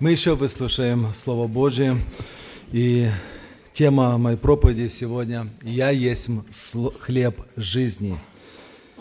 Мы 0.00 0.12
еще 0.12 0.36
выслушаем 0.36 1.12
Слово 1.12 1.48
Божие. 1.48 2.00
И 2.70 3.08
тема 3.72 4.16
моей 4.16 4.36
проповеди 4.36 4.86
сегодня 4.86 5.48
«Я 5.60 5.90
есть 5.90 6.28
хлеб 7.00 7.40
жизни». 7.56 8.16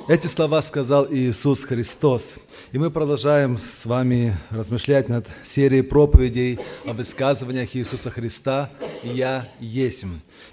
Эти 0.07 0.25
слова 0.25 0.59
сказал 0.63 1.05
Иисус 1.07 1.65
Христос. 1.65 2.39
И 2.71 2.79
мы 2.79 2.89
продолжаем 2.89 3.59
с 3.59 3.85
вами 3.85 4.35
размышлять 4.49 5.07
над 5.07 5.27
серией 5.43 5.83
проповедей 5.83 6.57
о 6.83 6.93
высказываниях 6.93 7.75
Иисуса 7.75 8.09
Христа 8.09 8.71
«Я 9.03 9.47
есть». 9.59 10.03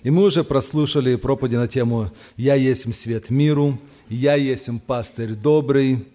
И 0.02 0.10
мы 0.10 0.24
уже 0.24 0.44
прослушали 0.44 1.16
проповеди 1.16 1.56
на 1.56 1.68
тему 1.68 2.12
«Я 2.36 2.54
есть 2.54 2.94
свет 2.94 3.30
миру», 3.30 3.80
«Я 4.10 4.34
есть 4.34 4.68
пастырь 4.86 5.36
добрый», 5.36 6.06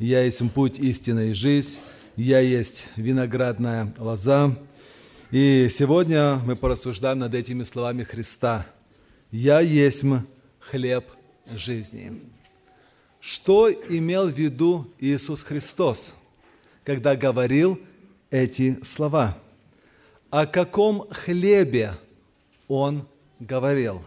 «Я 0.00 0.24
есть 0.24 0.42
путь, 0.52 0.80
истина 0.80 1.30
и 1.30 1.32
жизнь», 1.32 1.78
«Я 2.16 2.40
есть 2.40 2.86
виноградная 2.96 3.92
лоза». 3.98 4.56
И 5.30 5.68
сегодня 5.68 6.36
мы 6.46 6.56
порассуждаем 6.56 7.18
над 7.18 7.34
этими 7.34 7.62
словами 7.62 8.04
Христа. 8.04 8.66
«Я 9.30 9.60
есть 9.60 10.02
хлеб 10.58 11.04
жизни». 11.52 12.22
Что 13.20 13.70
имел 13.70 14.28
в 14.30 14.38
виду 14.38 14.90
Иисус 14.98 15.42
Христос, 15.42 16.14
когда 16.84 17.16
говорил 17.16 17.78
эти 18.30 18.82
слова? 18.82 19.36
О 20.30 20.46
каком 20.46 21.06
хлебе 21.10 21.92
Он 22.66 23.06
говорил? 23.40 24.02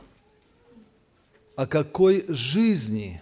О 1.56 1.68
какой 1.68 2.26
жизни? 2.28 3.22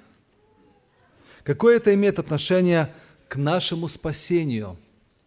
Какое 1.44 1.75
это 1.75 1.94
имеет 1.94 2.19
отношение 2.19 2.94
к 3.27 3.35
нашему 3.35 3.88
спасению 3.88 4.77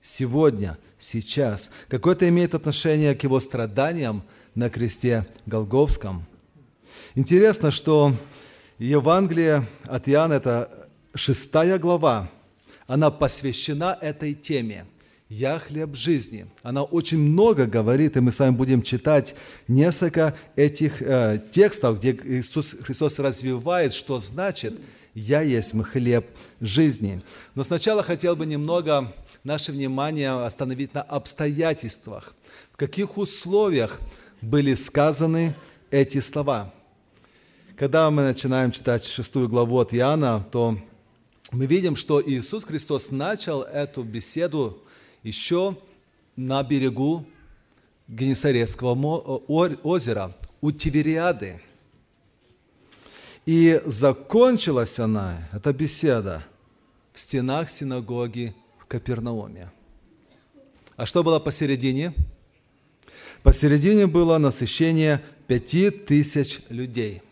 сегодня, 0.02 0.78
сейчас. 0.98 1.70
Какое 1.88 2.14
это 2.14 2.28
имеет 2.28 2.54
отношение 2.54 3.14
к 3.14 3.22
его 3.22 3.40
страданиям 3.40 4.22
на 4.54 4.70
кресте 4.70 5.26
Голговском. 5.46 6.26
Интересно, 7.14 7.70
что 7.70 8.14
Евангелие 8.78 9.68
от 9.84 10.08
Иоанна, 10.08 10.34
это 10.34 10.88
шестая 11.14 11.78
глава, 11.78 12.30
она 12.86 13.10
посвящена 13.10 13.96
этой 14.00 14.34
теме. 14.34 14.86
«Я 15.28 15.60
хлеб 15.60 15.94
жизни». 15.94 16.48
Она 16.64 16.82
очень 16.82 17.18
много 17.18 17.66
говорит, 17.66 18.16
и 18.16 18.20
мы 18.20 18.32
с 18.32 18.40
вами 18.40 18.50
будем 18.50 18.82
читать 18.82 19.36
несколько 19.68 20.34
этих 20.56 21.00
э, 21.00 21.40
текстов, 21.52 22.00
где 22.00 22.18
Иисус 22.24 22.74
Христос 22.82 23.20
развивает, 23.20 23.92
что 23.92 24.18
значит– 24.18 24.74
«Я 25.14 25.40
есть 25.40 25.74
хлеб 25.82 26.26
жизни». 26.60 27.22
Но 27.54 27.64
сначала 27.64 28.02
хотел 28.02 28.36
бы 28.36 28.46
немного 28.46 29.12
наше 29.44 29.72
внимание 29.72 30.30
остановить 30.30 30.94
на 30.94 31.02
обстоятельствах, 31.02 32.34
в 32.72 32.76
каких 32.76 33.16
условиях 33.16 34.00
были 34.40 34.74
сказаны 34.74 35.54
эти 35.90 36.20
слова. 36.20 36.72
Когда 37.76 38.10
мы 38.10 38.22
начинаем 38.22 38.72
читать 38.72 39.04
шестую 39.04 39.48
главу 39.48 39.78
от 39.78 39.94
Иоанна, 39.94 40.44
то 40.50 40.78
мы 41.52 41.66
видим, 41.66 41.96
что 41.96 42.22
Иисус 42.22 42.64
Христос 42.64 43.10
начал 43.10 43.62
эту 43.62 44.02
беседу 44.02 44.82
еще 45.22 45.76
на 46.36 46.62
берегу 46.62 47.26
Генесарецкого 48.08 48.94
озера, 49.82 50.36
у 50.60 50.72
Тивериады– 50.72 51.62
и 53.46 53.80
закончилась 53.86 54.98
она, 54.98 55.48
эта 55.52 55.72
беседа, 55.72 56.44
в 57.12 57.18
стенах 57.18 57.70
синагоги 57.70 58.54
Капернауме. 58.90 59.70
А 60.96 61.06
что 61.06 61.22
было 61.22 61.38
посередине? 61.38 62.12
Посередине 63.42 64.06
было 64.06 64.36
насыщение 64.38 65.22
пяти 65.46 65.90
тысяч 65.90 66.60
людей. 66.68 67.22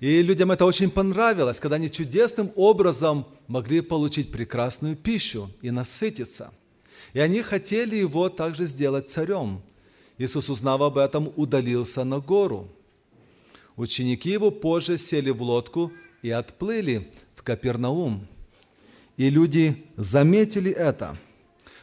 И 0.00 0.22
людям 0.22 0.50
это 0.50 0.66
очень 0.66 0.90
понравилось, 0.90 1.60
когда 1.60 1.76
они 1.76 1.90
чудесным 1.90 2.52
образом 2.56 3.24
могли 3.46 3.80
получить 3.80 4.32
прекрасную 4.32 4.96
пищу 4.96 5.50
и 5.62 5.70
насытиться. 5.70 6.52
И 7.14 7.20
они 7.20 7.42
хотели 7.42 7.96
его 7.96 8.28
также 8.28 8.66
сделать 8.66 9.08
царем. 9.08 9.62
Иисус, 10.18 10.48
узнав 10.48 10.82
об 10.82 10.98
этом, 10.98 11.32
удалился 11.36 12.04
на 12.04 12.18
гору– 12.18 12.68
Ученики 13.80 14.28
его 14.28 14.50
позже 14.50 14.98
сели 14.98 15.30
в 15.30 15.40
лодку 15.42 15.90
и 16.20 16.28
отплыли 16.28 17.10
в 17.34 17.42
Капернаум. 17.42 18.28
И 19.20 19.28
люди 19.28 19.84
заметили 19.98 20.70
это. 20.70 21.18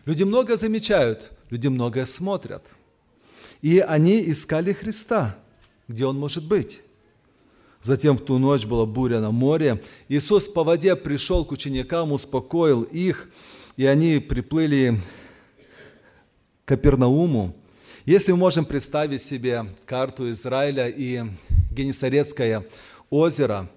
Люди 0.05 0.23
много 0.23 0.57
замечают, 0.57 1.31
люди 1.51 1.67
многое 1.67 2.07
смотрят. 2.07 2.75
И 3.61 3.77
они 3.77 4.27
искали 4.31 4.73
Христа, 4.73 5.37
где 5.87 6.07
Он 6.07 6.17
может 6.17 6.47
быть. 6.47 6.81
Затем 7.79 8.17
в 8.17 8.25
ту 8.25 8.39
ночь 8.39 8.65
была 8.65 8.87
буря 8.87 9.19
на 9.19 9.29
море. 9.29 9.83
Иисус 10.09 10.47
по 10.47 10.63
воде 10.63 10.95
пришел 10.95 11.45
к 11.45 11.51
ученикам, 11.51 12.11
успокоил 12.11 12.81
их, 12.81 13.29
и 13.75 13.85
они 13.85 14.17
приплыли 14.17 14.99
к 16.65 16.69
Капернауму. 16.69 17.55
Если 18.03 18.31
мы 18.31 18.39
можем 18.39 18.65
представить 18.65 19.21
себе 19.21 19.67
карту 19.85 20.31
Израиля 20.31 20.87
и 20.87 21.23
Генесарецкое 21.69 22.65
озеро, 23.11 23.69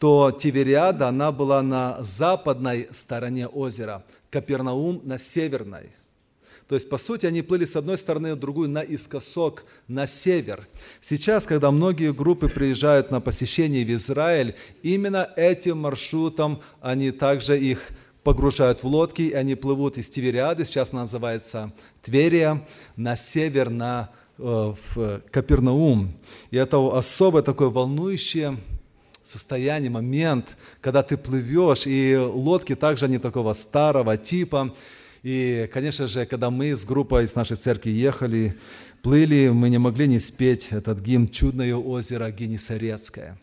то 0.00 0.32
Тивериада, 0.32 1.08
она 1.08 1.30
была 1.30 1.62
на 1.62 1.98
западной 2.00 2.88
стороне 2.90 3.46
озера, 3.46 4.02
Капернаум 4.30 5.00
на 5.04 5.18
северной. 5.18 5.90
То 6.66 6.74
есть, 6.74 6.88
по 6.88 6.98
сути, 6.98 7.26
они 7.26 7.42
плыли 7.42 7.66
с 7.66 7.76
одной 7.76 7.98
стороны, 7.98 8.34
в 8.34 8.38
другую 8.38 8.70
наискосок, 8.70 9.64
на 9.88 10.06
север. 10.06 10.66
Сейчас, 11.00 11.46
когда 11.46 11.70
многие 11.70 12.12
группы 12.12 12.48
приезжают 12.48 13.10
на 13.10 13.20
посещение 13.20 13.84
в 13.84 13.90
Израиль, 13.90 14.54
именно 14.82 15.28
этим 15.36 15.78
маршрутом 15.78 16.62
они 16.80 17.10
также 17.10 17.58
их 17.58 17.90
погружают 18.24 18.82
в 18.82 18.86
лодки, 18.86 19.22
и 19.22 19.32
они 19.32 19.54
плывут 19.54 19.98
из 19.98 20.08
Тивериады, 20.08 20.64
сейчас 20.64 20.92
называется 20.92 21.72
Тверия, 22.02 22.66
на 22.96 23.16
север, 23.16 23.68
на 23.68 24.10
Э, 24.42 24.72
в 24.94 25.20
Капернаум. 25.30 26.14
И 26.50 26.56
это 26.56 26.78
особое 26.96 27.42
такое 27.42 27.68
волнующее 27.68 28.56
состояние, 29.24 29.90
момент, 29.90 30.56
когда 30.80 31.02
ты 31.02 31.16
плывешь, 31.16 31.86
и 31.86 32.16
лодки 32.16 32.74
также 32.74 33.08
не 33.08 33.18
такого 33.18 33.52
старого 33.52 34.16
типа. 34.16 34.74
И, 35.22 35.68
конечно 35.72 36.08
же, 36.08 36.26
когда 36.26 36.50
мы 36.50 36.76
с 36.76 36.84
группой 36.84 37.24
из 37.24 37.34
нашей 37.34 37.56
церкви 37.56 37.90
ехали, 37.90 38.56
плыли, 39.02 39.48
мы 39.48 39.68
не 39.68 39.78
могли 39.78 40.06
не 40.06 40.18
спеть 40.18 40.68
этот 40.70 41.00
гимн 41.00 41.28
«Чудное 41.28 41.74
озеро 41.74 42.30
Генесарецкое». 42.30 43.38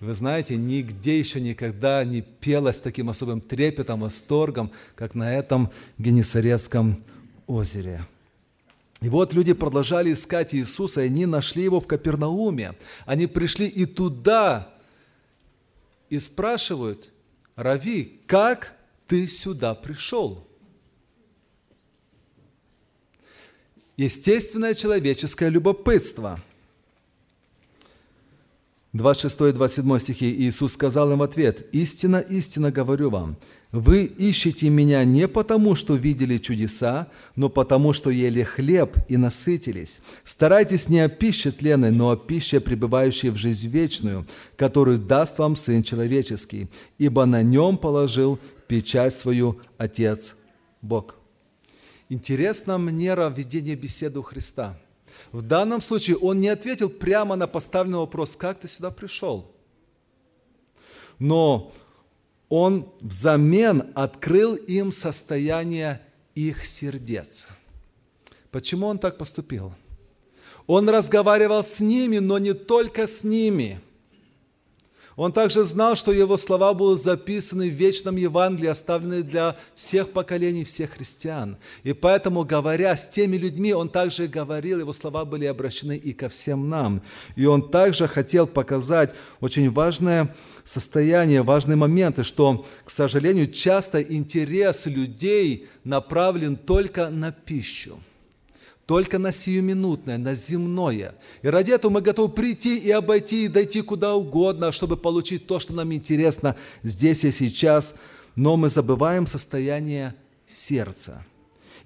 Вы 0.00 0.14
знаете, 0.14 0.56
нигде 0.56 1.18
еще 1.18 1.42
никогда 1.42 2.02
не 2.04 2.22
пелось 2.22 2.78
таким 2.78 3.10
особым 3.10 3.42
трепетом, 3.42 4.00
восторгом, 4.00 4.70
как 4.94 5.14
на 5.14 5.36
этом 5.36 5.70
Генесарецком 5.98 6.98
озере. 7.46 8.06
И 9.02 9.10
вот 9.10 9.34
люди 9.34 9.52
продолжали 9.52 10.14
искать 10.14 10.54
Иисуса, 10.54 11.02
и 11.02 11.06
они 11.06 11.26
нашли 11.26 11.64
его 11.64 11.80
в 11.80 11.86
Капернауме. 11.86 12.74
Они 13.04 13.26
пришли 13.26 13.66
и 13.66 13.84
туда, 13.84 14.69
и 16.10 16.18
спрашивают, 16.20 17.10
Рави, 17.56 18.20
как 18.26 18.76
ты 19.06 19.26
сюда 19.28 19.74
пришел? 19.74 20.46
Естественное 23.96 24.74
человеческое 24.74 25.48
любопытство– 25.48 26.42
26 28.92 29.40
и 29.42 29.52
27 29.52 29.98
стихи 30.00 30.30
Иисус 30.30 30.72
сказал 30.72 31.12
им 31.12 31.18
в 31.18 31.22
ответ, 31.22 31.68
«Истина, 31.72 32.16
истина 32.16 32.72
говорю 32.72 33.10
вам, 33.10 33.36
вы 33.70 34.04
ищете 34.04 34.68
Меня 34.68 35.04
не 35.04 35.28
потому, 35.28 35.76
что 35.76 35.94
видели 35.94 36.38
чудеса, 36.38 37.06
но 37.36 37.48
потому, 37.48 37.92
что 37.92 38.10
ели 38.10 38.42
хлеб 38.42 38.96
и 39.08 39.16
насытились. 39.16 40.00
Старайтесь 40.24 40.88
не 40.88 40.98
о 40.98 41.08
пище 41.08 41.52
тленной, 41.52 41.92
но 41.92 42.10
о 42.10 42.16
пище, 42.16 42.58
пребывающей 42.58 43.28
в 43.28 43.36
жизнь 43.36 43.68
вечную, 43.68 44.26
которую 44.56 44.98
даст 44.98 45.38
вам 45.38 45.54
Сын 45.54 45.84
Человеческий, 45.84 46.68
ибо 46.98 47.26
на 47.26 47.42
нем 47.42 47.78
положил 47.78 48.40
печать 48.66 49.14
свою 49.14 49.60
Отец 49.78 50.34
Бог». 50.82 51.14
Интересна 52.08 52.76
манера 52.76 53.28
ведения 53.28 53.76
беседы 53.76 54.18
у 54.18 54.22
Христа– 54.22 54.76
в 55.32 55.42
данном 55.42 55.80
случае 55.80 56.16
он 56.16 56.40
не 56.40 56.48
ответил 56.48 56.90
прямо 56.90 57.36
на 57.36 57.46
поставленный 57.46 57.98
вопрос, 57.98 58.36
как 58.36 58.60
ты 58.60 58.68
сюда 58.68 58.90
пришел. 58.90 59.50
Но 61.18 61.72
он 62.48 62.92
взамен 63.00 63.92
открыл 63.94 64.54
им 64.54 64.92
состояние 64.92 66.00
их 66.34 66.66
сердец. 66.66 67.46
Почему 68.50 68.86
он 68.86 68.98
так 68.98 69.18
поступил? 69.18 69.72
Он 70.66 70.88
разговаривал 70.88 71.62
с 71.62 71.80
ними, 71.80 72.18
но 72.18 72.38
не 72.38 72.52
только 72.52 73.06
с 73.06 73.24
ними. 73.24 73.80
Он 75.20 75.32
также 75.32 75.64
знал, 75.64 75.96
что 75.96 76.12
его 76.12 76.38
слова 76.38 76.72
будут 76.72 77.02
записаны 77.02 77.68
в 77.68 77.74
вечном 77.74 78.16
Евангелии, 78.16 78.68
оставлены 78.68 79.22
для 79.22 79.54
всех 79.74 80.12
поколений, 80.12 80.64
всех 80.64 80.92
христиан. 80.92 81.58
И 81.82 81.92
поэтому, 81.92 82.42
говоря 82.42 82.96
с 82.96 83.06
теми 83.06 83.36
людьми, 83.36 83.74
он 83.74 83.90
также 83.90 84.28
говорил, 84.28 84.80
его 84.80 84.94
слова 84.94 85.26
были 85.26 85.44
обращены 85.44 85.94
и 85.98 86.14
ко 86.14 86.30
всем 86.30 86.70
нам. 86.70 87.02
И 87.36 87.44
он 87.44 87.70
также 87.70 88.08
хотел 88.08 88.46
показать 88.46 89.14
очень 89.40 89.68
важное 89.68 90.34
состояние, 90.64 91.42
важные 91.42 91.76
моменты, 91.76 92.24
что, 92.24 92.64
к 92.86 92.88
сожалению, 92.88 93.52
часто 93.52 94.00
интерес 94.00 94.86
людей 94.86 95.68
направлен 95.84 96.56
только 96.56 97.10
на 97.10 97.30
пищу– 97.30 98.00
только 98.90 99.20
на 99.20 99.30
сиюминутное, 99.30 100.18
на 100.18 100.34
земное. 100.34 101.14
И 101.42 101.46
ради 101.46 101.70
этого 101.70 101.92
мы 101.92 102.00
готовы 102.00 102.28
прийти 102.28 102.76
и 102.76 102.90
обойти, 102.90 103.44
и 103.44 103.48
дойти 103.48 103.82
куда 103.82 104.16
угодно, 104.16 104.72
чтобы 104.72 104.96
получить 104.96 105.46
то, 105.46 105.60
что 105.60 105.72
нам 105.72 105.92
интересно 105.92 106.56
здесь 106.82 107.22
и 107.22 107.30
сейчас. 107.30 107.94
Но 108.34 108.56
мы 108.56 108.68
забываем 108.68 109.28
состояние 109.28 110.16
сердца. 110.44 111.24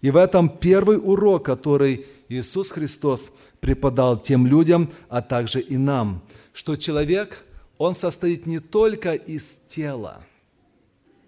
И 0.00 0.10
в 0.10 0.16
этом 0.16 0.48
первый 0.48 0.96
урок, 0.96 1.44
который 1.44 2.06
Иисус 2.30 2.70
Христос 2.70 3.32
преподал 3.60 4.18
тем 4.18 4.46
людям, 4.46 4.90
а 5.10 5.20
также 5.20 5.60
и 5.60 5.76
нам, 5.76 6.24
что 6.54 6.74
человек, 6.74 7.44
он 7.76 7.94
состоит 7.94 8.46
не 8.46 8.60
только 8.60 9.12
из 9.12 9.60
тела, 9.68 10.24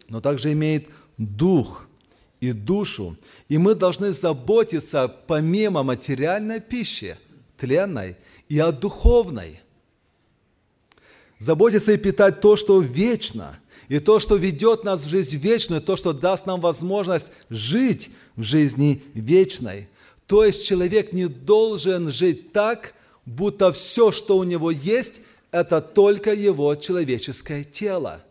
но 0.08 0.22
также 0.22 0.54
имеет 0.54 0.88
дух– 1.18 1.86
и 2.40 2.52
душу. 2.52 3.16
И 3.48 3.58
мы 3.58 3.74
должны 3.74 4.12
заботиться 4.12 5.08
помимо 5.08 5.82
материальной 5.82 6.60
пищи, 6.60 7.16
тленной, 7.56 8.16
и 8.48 8.58
о 8.58 8.72
духовной. 8.72 9.60
Заботиться 11.38 11.92
и 11.92 11.98
питать 11.98 12.40
то, 12.40 12.56
что 12.56 12.80
вечно, 12.80 13.58
и 13.88 13.98
то, 13.98 14.18
что 14.20 14.36
ведет 14.36 14.84
нас 14.84 15.04
в 15.04 15.08
жизнь 15.08 15.36
вечную, 15.36 15.82
то, 15.82 15.96
что 15.96 16.12
даст 16.12 16.46
нам 16.46 16.60
возможность 16.60 17.30
жить 17.50 18.10
в 18.36 18.42
жизни 18.42 19.02
вечной. 19.14 19.88
То 20.26 20.44
есть 20.44 20.64
человек 20.66 21.12
не 21.12 21.26
должен 21.26 22.12
жить 22.12 22.52
так, 22.52 22.94
будто 23.24 23.72
все, 23.72 24.12
что 24.12 24.38
у 24.38 24.44
него 24.44 24.70
есть, 24.70 25.20
это 25.50 25.80
только 25.80 26.32
его 26.34 26.74
человеческое 26.74 27.64
тело 27.64 28.22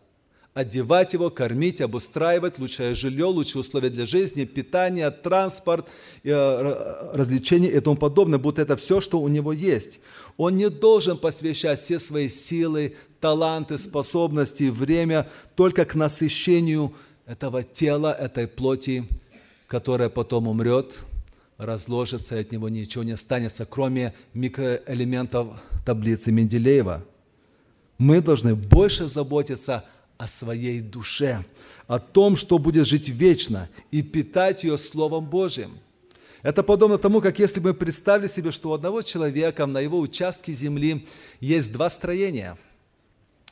одевать 0.56 1.12
его, 1.12 1.28
кормить, 1.28 1.82
обустраивать, 1.82 2.58
лучшее 2.58 2.94
жилье, 2.94 3.26
лучшие 3.26 3.60
условия 3.60 3.90
для 3.90 4.06
жизни, 4.06 4.46
питание, 4.46 5.10
транспорт, 5.10 5.86
э, 6.24 7.10
развлечения 7.12 7.68
и 7.68 7.78
тому 7.80 7.96
подобное, 7.96 8.38
будто 8.38 8.62
это 8.62 8.74
все, 8.76 9.02
что 9.02 9.20
у 9.20 9.28
него 9.28 9.52
есть. 9.52 10.00
Он 10.38 10.56
не 10.56 10.70
должен 10.70 11.18
посвящать 11.18 11.78
все 11.78 11.98
свои 11.98 12.30
силы, 12.30 12.96
таланты, 13.20 13.76
способности, 13.78 14.70
время 14.70 15.28
только 15.56 15.84
к 15.84 15.94
насыщению 15.94 16.94
этого 17.26 17.62
тела, 17.62 18.16
этой 18.18 18.48
плоти, 18.48 19.04
которая 19.66 20.08
потом 20.08 20.48
умрет, 20.48 21.00
разложится, 21.58 22.34
и 22.34 22.40
от 22.40 22.50
него 22.52 22.70
ничего 22.70 23.04
не 23.04 23.12
останется, 23.12 23.66
кроме 23.66 24.14
микроэлементов 24.32 25.48
таблицы 25.84 26.32
Менделеева. 26.32 27.04
Мы 27.98 28.22
должны 28.22 28.54
больше 28.54 29.08
заботиться 29.08 29.76
о 29.76 29.95
о 30.18 30.28
своей 30.28 30.80
душе, 30.80 31.44
о 31.86 31.98
том, 31.98 32.36
что 32.36 32.58
будет 32.58 32.86
жить 32.86 33.08
вечно 33.08 33.68
и 33.90 34.02
питать 34.02 34.64
ее 34.64 34.78
Словом 34.78 35.26
Божьим. 35.26 35.78
Это 36.42 36.62
подобно 36.62 36.98
тому, 36.98 37.20
как 37.20 37.38
если 37.38 37.60
бы 37.60 37.70
мы 37.70 37.74
представили 37.74 38.28
себе, 38.28 38.52
что 38.52 38.70
у 38.70 38.72
одного 38.72 39.02
человека 39.02 39.66
на 39.66 39.80
его 39.80 39.98
участке 39.98 40.52
земли 40.52 41.06
есть 41.40 41.72
два 41.72 41.90
строения. 41.90 42.56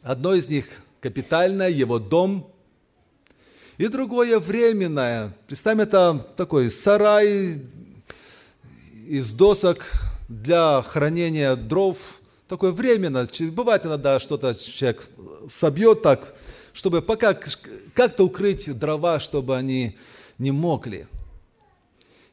Одно 0.02 0.34
из 0.34 0.48
них 0.48 0.66
капитальное, 1.00 1.70
его 1.70 1.98
дом, 1.98 2.50
и 3.78 3.88
другое 3.88 4.38
временное. 4.38 5.36
Представим, 5.48 5.80
это 5.80 6.24
такой 6.36 6.70
сарай 6.70 7.60
из 9.08 9.32
досок 9.32 9.90
для 10.28 10.82
хранения 10.82 11.56
дров, 11.56 11.98
такое 12.48 12.70
временно. 12.70 13.26
Бывает 13.50 13.84
иногда 13.84 14.20
что-то 14.20 14.54
человек 14.54 15.08
собьет 15.48 16.02
так, 16.02 16.34
чтобы 16.74 17.00
пока 17.00 17.34
как-то 17.94 18.24
укрыть 18.24 18.70
дрова, 18.78 19.20
чтобы 19.20 19.56
они 19.56 19.96
не 20.38 20.50
мокли. 20.50 21.06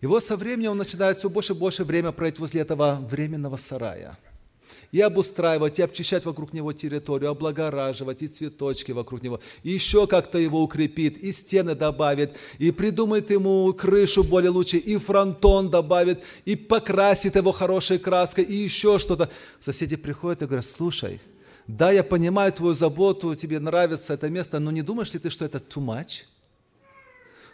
И 0.02 0.08
вот 0.08 0.24
со 0.24 0.36
временем 0.36 0.72
он 0.72 0.80
начинает 0.80 1.18
все 1.18 1.30
больше 1.30 1.54
и 1.54 1.56
больше 1.56 1.84
время 1.84 2.12
проводить 2.12 2.40
возле 2.40 2.62
этого 2.62 3.00
временного 3.10 3.56
сарая. 3.58 4.18
И 4.92 5.00
обустраивать, 5.00 5.80
и 5.80 5.84
обчищать 5.84 6.26
вокруг 6.26 6.52
него 6.54 6.74
территорию, 6.74 7.30
облагораживать, 7.30 8.24
и 8.24 8.28
цветочки 8.28 8.92
вокруг 8.92 9.22
него. 9.22 9.40
И 9.64 9.70
еще 9.70 10.06
как-то 10.06 10.38
его 10.38 10.62
укрепит, 10.62 11.18
и 11.20 11.32
стены 11.32 11.76
добавит, 11.76 12.36
и 12.58 12.72
придумает 12.72 13.32
ему 13.32 13.72
крышу 13.74 14.24
более 14.24 14.50
лучше, 14.50 14.78
и 14.78 14.98
фронтон 14.98 15.70
добавит, 15.70 16.22
и 16.44 16.56
покрасит 16.58 17.36
его 17.36 17.54
хорошей 17.54 18.00
краской, 18.00 18.44
и 18.44 18.56
еще 18.56 19.00
что-то. 19.00 19.30
Соседи 19.62 19.96
приходят 19.96 20.42
и 20.42 20.46
говорят, 20.46 20.66
слушай, 20.66 21.22
да, 21.68 21.92
я 21.92 22.04
понимаю 22.04 22.52
твою 22.52 22.74
заботу, 22.74 23.36
тебе 23.36 23.60
нравится 23.60 24.14
это 24.14 24.30
место, 24.30 24.60
но 24.60 24.72
не 24.72 24.82
думаешь 24.82 25.14
ли 25.14 25.20
ты, 25.20 25.30
что 25.30 25.46
это 25.46 25.60
too 25.60 25.84
much? 25.84 26.24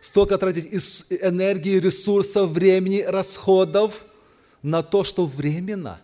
Столько 0.02 0.38
тратить 0.38 0.68
энергии, 1.10 1.80
ресурсов, 1.80 2.52
времени, 2.52 3.02
расходов 3.02 4.06
на 4.62 4.84
то, 4.84 5.04
что 5.04 5.26
временно. 5.26 6.02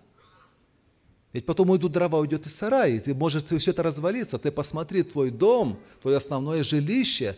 Ведь 1.32 1.46
потом 1.46 1.70
уйдут 1.72 1.92
дрова, 1.92 2.20
уйдет 2.20 2.46
и 2.46 2.50
сарай, 2.50 2.94
и 2.94 3.00
ты 3.00 3.16
можешь 3.16 3.44
все 3.44 3.72
это 3.72 3.82
развалиться. 3.82 4.38
Ты 4.38 4.52
посмотри, 4.52 5.04
твой 5.04 5.32
дом, 5.32 5.80
твое 6.02 6.18
основное 6.18 6.64
жилище, 6.64 7.38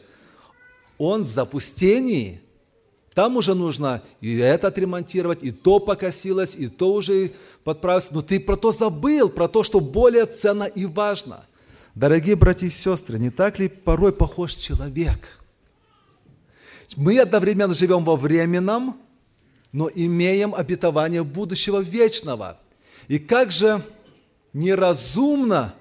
он 0.98 1.24
в 1.24 1.32
запустении– 1.32 2.42
там 3.16 3.38
уже 3.38 3.56
нужно 3.56 4.04
и 4.20 4.38
это 4.38 4.68
отремонтировать, 4.68 5.42
и 5.42 5.52
то 5.52 5.80
покосилось, 5.80 6.54
и 6.58 6.68
то 6.68 6.94
уже 6.94 7.32
подправилось. 7.64 8.12
Но 8.12 8.22
ты 8.22 8.42
про 8.42 8.58
то 8.58 8.74
забыл, 8.74 9.30
про 9.30 9.48
то, 9.48 9.64
что 9.64 9.80
более 9.80 10.26
ценно 10.26 10.66
и 10.66 10.86
важно. 10.86 11.46
Дорогие 11.96 12.36
братья 12.36 12.68
и 12.68 12.70
сестры, 12.70 13.18
не 13.18 13.30
так 13.30 13.58
ли 13.58 13.70
порой 13.70 14.12
похож 14.12 14.54
человек? 14.56 15.40
Мы 16.98 17.18
одновременно 17.18 17.74
живем 17.74 18.04
во 18.04 18.18
временном, 18.18 18.98
но 19.72 19.90
имеем 19.96 20.54
обетование 20.54 21.24
будущего 21.24 21.80
вечного. 21.80 22.60
И 23.08 23.18
как 23.18 23.50
же 23.50 23.82
неразумно 24.52 25.74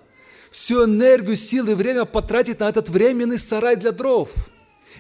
всю 0.52 0.84
энергию, 0.84 1.34
силы 1.34 1.72
и 1.72 1.74
время 1.74 2.04
потратить 2.04 2.60
на 2.60 2.68
этот 2.68 2.88
временный 2.88 3.40
сарай 3.40 3.74
для 3.74 3.90
дров– 3.90 4.30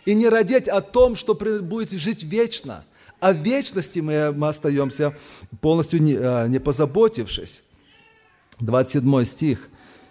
и 0.04 0.14
не 0.14 0.28
родить 0.28 0.68
о 0.68 0.80
том, 0.80 1.16
что 1.16 1.34
будет 1.34 1.90
жить 1.92 2.22
вечно. 2.22 2.84
О 3.20 3.32
вечности 3.32 4.00
мы, 4.00 4.32
мы 4.32 4.48
остаемся 4.48 5.16
полностью 5.60 6.02
не, 6.02 6.14
а, 6.18 6.46
не 6.46 6.58
позаботившись. 6.58 7.62
27 8.60 9.24
стих. 9.24 9.68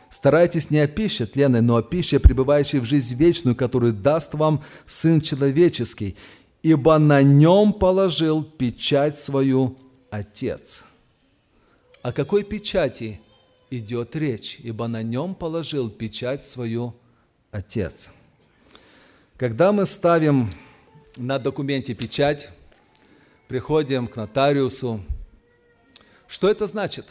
«Старайтесь 0.09 0.69
не 0.69 0.77
о 0.77 0.87
пище 0.87 1.25
тленной, 1.25 1.61
но 1.61 1.75
о 1.75 1.81
пище, 1.81 2.19
пребывающей 2.19 2.79
в 2.79 2.83
жизнь 2.85 3.15
вечную, 3.15 3.55
которую 3.55 3.93
даст 3.93 4.35
вам 4.35 4.63
Сын 4.85 5.19
Человеческий, 5.21 6.15
ибо 6.61 6.99
на 6.99 7.23
нем 7.23 7.73
положил 7.73 8.43
печать 8.43 9.17
свою 9.17 9.75
Отец». 10.11 10.83
О 12.03 12.11
какой 12.11 12.43
печати 12.43 13.21
идет 13.71 14.15
речь? 14.15 14.59
Ибо 14.59 14.87
на 14.87 15.01
нем 15.01 15.33
положил 15.33 15.89
печать 15.89 16.43
свою 16.43 16.95
Отец. 17.49 18.11
Когда 19.43 19.73
мы 19.73 19.85
ставим 19.85 20.49
на 21.17 21.37
документе 21.37 21.93
печать, 21.93 22.47
приходим 23.49 24.07
к 24.07 24.15
нотариусу, 24.15 25.03
что 26.27 26.49
это 26.49 26.65
значит? 26.65 27.05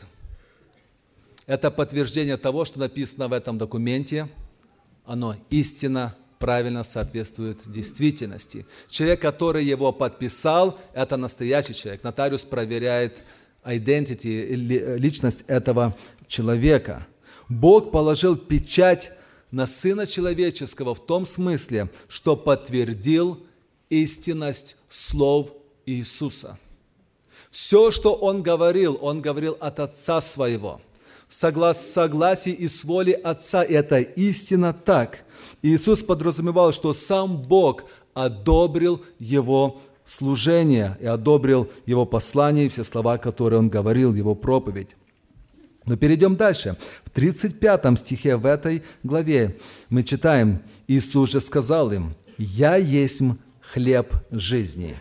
Это 1.45 1.71
подтверждение 1.71 2.39
того, 2.39 2.65
что 2.65 2.79
написано 2.79 3.29
в 3.29 3.35
этом 3.35 3.59
документе, 3.59 4.31
оно 5.05 5.37
истинно, 5.51 6.17
правильно 6.39 6.85
соответствует 6.85 7.71
действительности. 7.71 8.65
Человек, 8.89 9.21
который 9.21 9.67
его 9.67 9.93
подписал, 9.93 10.81
это 10.95 11.19
настоящий 11.19 11.75
человек. 11.75 12.03
Нотариус 12.03 12.47
проверяет 12.47 13.25
identity, 13.63 14.55
личность 14.97 15.45
этого 15.49 15.95
человека. 16.29 17.07
Бог 17.51 17.91
положил 17.91 18.39
печать 18.39 19.13
на 19.53 19.67
Сына 19.67 20.07
Человеческого 20.07 20.95
в 20.97 21.01
том 21.07 21.25
смысле, 21.25 21.91
что 22.09 22.37
подтвердил 22.37 23.45
истинность 23.91 24.77
слов 24.89 25.53
Иисуса. 25.87 26.59
Все, 27.51 27.91
что 27.91 28.15
Он 28.15 28.43
говорил, 28.43 28.99
Он 29.01 29.21
говорил 29.21 29.57
от 29.61 29.79
Отца 29.79 30.23
Своего, 30.23 30.81
в 31.29 31.35
согласии 31.35 32.53
и 32.53 32.67
с 32.67 32.83
волей 32.83 33.13
Отца. 33.13 33.63
И 33.63 33.75
это 33.75 33.99
истина 34.01 34.73
так. 34.73 35.25
Иисус 35.61 36.03
подразумевал, 36.03 36.73
что 36.73 36.95
сам 36.95 37.37
Бог 37.37 37.85
одобрил 38.15 39.05
Его 39.19 39.83
служение 40.05 40.97
и 41.01 41.07
одобрил 41.07 41.71
Его 41.85 42.07
послание 42.07 42.67
и 42.67 42.69
все 42.69 42.85
слова, 42.85 43.19
которые 43.19 43.59
Он 43.59 43.69
говорил, 43.69 44.15
Его 44.15 44.35
проповедь. 44.35 44.97
Но 45.85 45.97
перейдем 45.97 46.37
дальше. 46.37 46.77
В 47.05 47.11
35 47.11 47.99
стихе 47.99 48.37
в 48.37 48.47
этой 48.47 48.83
главе 49.03 49.57
мы 49.89 50.03
читаем, 50.03 50.63
Иисус 50.87 51.31
же 51.31 51.41
сказал 51.41 51.93
им, 51.93 52.15
«Я 52.39 52.77
есть 52.77 53.23
хлеб 53.61 54.15
жизни. 54.31 54.99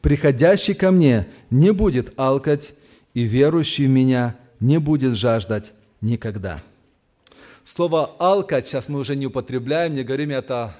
Приходящий 0.00 0.74
ко 0.74 0.90
мне 0.90 1.28
не 1.50 1.72
будет 1.72 2.18
алкать, 2.18 2.72
и 3.12 3.22
верующий 3.22 3.86
в 3.86 3.90
меня 3.90 4.36
не 4.58 4.78
будет 4.78 5.14
жаждать 5.14 5.72
никогда». 6.00 6.62
Слово 7.64 8.16
«алкать» 8.18 8.66
сейчас 8.66 8.88
мы 8.88 8.98
уже 8.98 9.16
не 9.16 9.26
употребляем, 9.26 9.94
не 9.94 10.02
говорим 10.02 10.30
это 10.30 10.74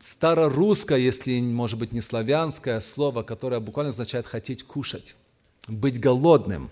старорусское, 0.00 0.98
если, 0.98 1.40
может 1.40 1.78
быть, 1.78 1.92
не 1.92 2.00
славянское 2.00 2.80
слово, 2.80 3.22
которое 3.24 3.60
буквально 3.60 3.90
означает 3.90 4.26
«хотеть 4.26 4.62
кушать», 4.62 5.16
«быть 5.66 5.98
голодным», 5.98 6.70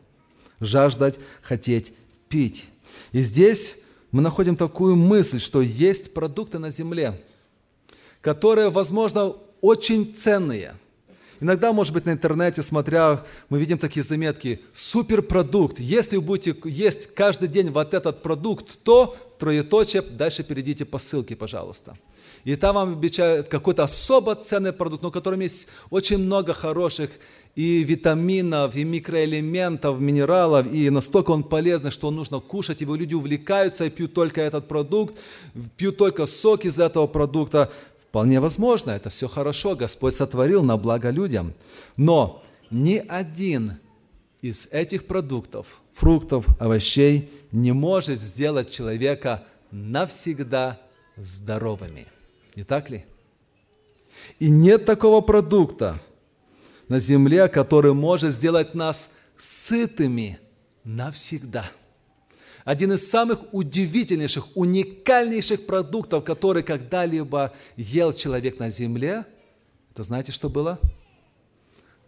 «жаждать», 0.61 1.19
«хотеть 1.43 1.93
пить». 2.29 2.67
И 3.13 3.23
здесь 3.23 3.77
мы 4.13 4.23
находим 4.23 4.57
такую 4.57 4.97
мысль, 4.97 5.41
что 5.41 5.61
есть 5.61 6.15
продукты 6.15 6.59
на 6.59 6.71
земле, 6.71 7.23
которые, 8.21 8.71
возможно, 8.71 9.35
очень 9.61 10.15
ценные. 10.15 10.75
Иногда, 11.41 11.73
может 11.73 11.95
быть, 11.95 12.05
на 12.05 12.11
интернете, 12.11 12.63
смотря, 12.63 13.25
мы 13.49 13.59
видим 13.59 13.79
такие 13.79 14.03
заметки, 14.03 14.61
суперпродукт. 14.75 15.81
Если 15.81 16.17
вы 16.17 16.23
будете 16.23 16.55
есть 16.65 17.15
каждый 17.15 17.49
день 17.49 17.71
вот 17.71 17.95
этот 17.95 18.23
продукт, 18.23 18.79
то 18.83 19.17
троеточие, 19.39 20.03
дальше 20.03 20.45
перейдите 20.45 20.85
по 20.85 20.99
ссылке, 20.99 21.37
пожалуйста. 21.37 21.97
И 22.45 22.57
там 22.57 22.75
вам 22.75 22.93
обещают 22.93 23.49
какой-то 23.49 23.85
особо 23.85 24.35
ценный 24.35 24.73
продукт, 24.73 25.03
но 25.03 25.09
в 25.09 25.13
котором 25.13 25.41
есть 25.41 25.69
очень 25.89 26.19
много 26.19 26.53
хороших 26.53 27.11
и 27.57 27.83
витаминов, 27.83 28.77
и 28.77 28.85
микроэлементов, 28.85 30.01
минералов, 30.01 30.73
и 30.73 30.89
настолько 30.91 31.33
он 31.33 31.43
полезный, 31.43 31.91
что 31.91 32.11
нужно 32.11 32.41
кушать, 32.41 32.81
и 32.81 32.85
люди 32.85 33.15
увлекаются 33.15 33.85
и 33.85 33.91
пьют 33.91 34.15
только 34.15 34.41
этот 34.41 34.69
продукт, 34.69 35.17
пьют 35.77 35.97
только 35.97 36.27
сок 36.27 36.65
из 36.65 36.79
этого 36.79 37.07
продукта. 37.07 37.71
Вполне 37.99 38.41
возможно, 38.41 38.91
это 38.91 39.11
все 39.11 39.29
хорошо, 39.29 39.77
Господь 39.77 40.15
сотворил 40.15 40.63
на 40.63 40.77
благо 40.77 41.11
людям. 41.11 41.55
Но 41.97 42.43
ни 42.71 43.03
один 43.09 43.79
из 44.43 44.69
этих 44.71 45.07
продуктов, 45.07 45.81
фруктов, 45.93 46.47
овощей 46.59 47.31
не 47.53 47.73
может 47.73 48.21
сделать 48.21 48.71
человека 48.71 49.45
навсегда 49.71 50.79
здоровыми. 51.17 52.07
Не 52.57 52.65
так 52.65 52.91
ли? 52.91 53.05
И 54.39 54.51
нет 54.51 54.87
такого 54.87 55.21
продукта 55.21 56.01
на 56.91 57.01
земле, 57.01 57.49
который 57.49 57.95
может 57.95 58.35
сделать 58.35 58.75
нас 58.75 59.11
сытыми 59.39 60.39
навсегда– 60.85 61.65
один 62.65 62.93
из 62.93 63.09
самых 63.11 63.53
удивительнейших, 63.53 64.57
уникальнейших 64.57 65.67
продуктов, 65.67 66.25
который 66.25 66.63
когда-либо 66.63 67.53
ел 67.77 68.13
человек 68.13 68.59
на 68.59 68.71
земле, 68.71 69.25
это 69.93 70.03
знаете, 70.03 70.33
что 70.33 70.49
было? 70.49 70.79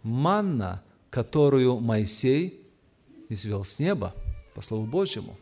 Манна, 0.03 0.83
которую 1.09 1.79
Моисей 1.79 2.61
извел 3.29 3.65
с 3.65 3.79
неба, 3.79 4.13
по 4.53 4.61
Слову 4.61 4.85
Божьему. 4.85 5.37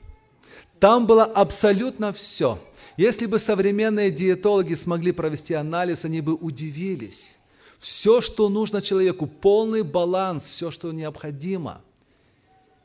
Там 0.79 1.05
было 1.05 1.25
абсолютно 1.25 2.11
все. 2.13 2.57
Если 2.97 3.25
бы 3.25 3.37
современные 3.37 4.09
диетологи 4.09 4.73
смогли 4.73 5.11
провести 5.11 5.53
анализ, 5.53 6.05
они 6.05 6.21
бы 6.21 6.33
удивились. 6.33 7.37
Все, 7.81 8.21
что 8.21 8.47
нужно 8.47 8.81
человеку, 8.81 9.27
полный 9.27 9.81
баланс, 9.83 10.47
все, 10.47 10.71
что 10.71 10.93
необходимо– 10.93 11.81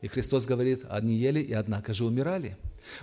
и 0.06 0.08
Христос 0.08 0.44
говорит, 0.44 0.84
они 0.88 1.14
ели 1.14 1.40
и 1.40 1.52
однако 1.52 1.94
же 1.94 2.04
умирали. 2.04 2.56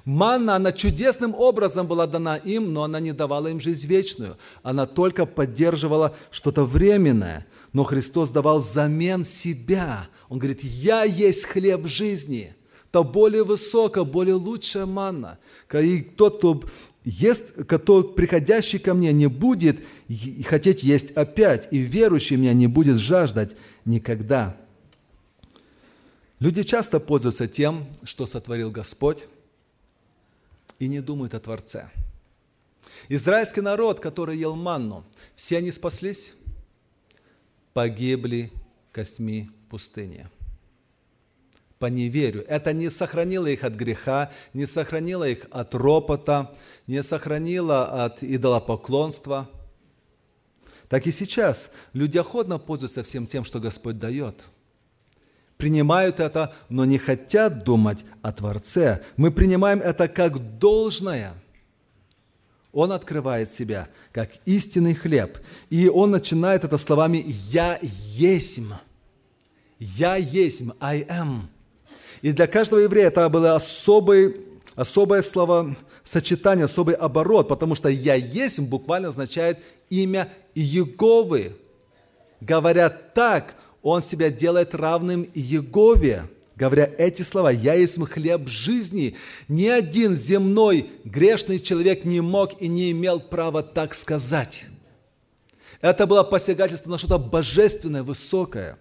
Манна, 0.06 0.56
она 0.56 0.72
чудесным 0.72 1.36
образом 1.36 1.88
была 1.88 2.08
дана 2.08 2.38
им, 2.38 2.72
но 2.72 2.84
она 2.84 3.02
не 3.02 3.12
давала 3.12 3.48
им 3.48 3.60
жизнь 3.60 3.88
вечную. 3.88 4.38
Она 4.62 4.86
только 4.86 5.26
поддерживала 5.26 6.16
что-то 6.32 6.64
временное. 6.64 7.46
Но 7.74 7.84
Христос 7.84 8.30
давал 8.30 8.60
взамен 8.60 9.26
себя. 9.26 10.08
Он 10.30 10.38
говорит, 10.38 10.64
я 10.64 11.04
есть 11.04 11.44
хлеб 11.44 11.88
жизни. 11.88 12.56
То 12.92 13.04
более 13.04 13.44
высокая, 13.44 14.06
более 14.06 14.36
лучшая 14.36 14.86
манна. 14.86 15.40
И 15.74 16.00
тот, 16.00 16.38
кто 16.38 16.62
ест, 17.04 17.66
кто 17.66 18.04
приходящий 18.04 18.80
ко 18.80 18.94
мне 18.94 19.12
не 19.14 19.28
будет 19.28 19.84
хотеть 20.48 20.84
есть 20.84 21.12
опять, 21.12 21.68
и 21.72 21.78
верующий 21.80 22.38
меня 22.38 22.54
не 22.54 22.68
будет 22.68 22.98
жаждать 22.98 23.56
никогда. 23.86 24.58
Люди 26.40 26.64
часто 26.64 27.00
пользуются 27.00 27.48
тем, 27.48 27.88
что 28.04 28.26
сотворил 28.26 28.72
Господь, 28.72 29.28
и 30.80 30.88
не 30.88 31.00
думают 31.00 31.34
о 31.34 31.40
Творце. 31.40 31.90
Израильский 33.08 33.62
народ, 33.62 34.00
который 34.00 34.38
ел 34.38 34.56
манну, 34.56 35.06
все 35.36 35.58
они 35.58 35.72
спаслись, 35.72 36.34
погибли 37.74 38.52
костьми 38.92 39.50
в 39.62 39.68
пустыне. 39.68 40.30
По 41.84 41.88
неверию. 41.88 42.46
Это 42.48 42.72
не 42.72 42.90
сохранило 42.90 43.46
их 43.48 43.66
от 43.66 43.74
греха, 43.74 44.32
не 44.54 44.66
сохранило 44.66 45.28
их 45.28 45.48
от 45.52 45.76
ропота, 45.76 46.56
не 46.88 47.04
сохранило 47.04 48.06
от 48.06 48.24
идолопоклонства. 48.24 49.50
Так 50.88 51.08
и 51.08 51.12
сейчас 51.12 51.74
люди 51.92 52.18
охотно 52.18 52.58
пользуются 52.58 53.04
всем 53.04 53.28
тем, 53.28 53.44
что 53.44 53.60
Господь 53.60 54.00
дает– 54.00 54.46
принимают 55.58 56.22
это, 56.22 56.54
но 56.70 56.86
не 56.86 56.98
хотят 56.98 57.66
думать 57.66 58.06
о 58.22 58.32
Творце. 58.32 59.02
Мы 59.18 59.30
принимаем 59.30 59.82
это 59.82 60.08
как 60.08 60.58
должное. 60.58 61.34
Он 62.72 62.94
открывает 62.94 63.50
себя 63.50 63.90
как 64.14 64.32
истинный 64.46 64.94
хлеб. 64.94 65.38
И 65.70 65.90
он 65.90 66.12
начинает 66.12 66.64
это 66.64 66.78
словами 66.78 67.26
«Я 67.28 67.78
есмь». 67.82 68.72
«Я 69.80 70.16
есмь», 70.16 70.72
«I 70.80 71.02
am». 71.10 71.50
И 72.24 72.32
для 72.32 72.48
каждого 72.48 72.80
еврея 72.80 73.08
это 73.08 73.28
было 73.28 73.54
особый, 73.54 74.38
особое 74.76 75.22
словосочетание, 75.22 76.66
особый 76.66 76.96
оборот, 76.96 77.50
потому 77.50 77.76
что 77.76 77.90
«Я 77.90 78.16
есмь» 78.16 78.64
буквально 78.64 79.10
означает 79.10 79.60
имя 79.90 80.30
Иеговы. 80.56 81.58
Говорят 82.40 83.14
так, 83.14 83.56
он 83.82 84.02
себя 84.02 84.30
делает 84.30 84.74
равным 84.74 85.28
Егове, 85.34 86.30
говоря 86.56 86.90
эти 86.98 87.24
слова, 87.24 87.52
«Я 87.52 87.74
есть 87.74 88.02
хлеб 88.02 88.48
жизни». 88.48 89.18
Ни 89.50 89.68
один 89.68 90.16
земной 90.16 90.92
грешный 91.04 91.60
человек 91.60 92.06
не 92.06 92.22
мог 92.22 92.62
и 92.62 92.70
не 92.70 92.92
имел 92.92 93.20
права 93.20 93.64
так 93.64 93.94
сказать. 93.94 94.64
Это 95.82 96.08
было 96.08 96.24
посягательство 96.24 96.92
на 96.92 96.98
что-то 96.98 97.18
божественное, 97.18 98.04
высокое. 98.04 98.78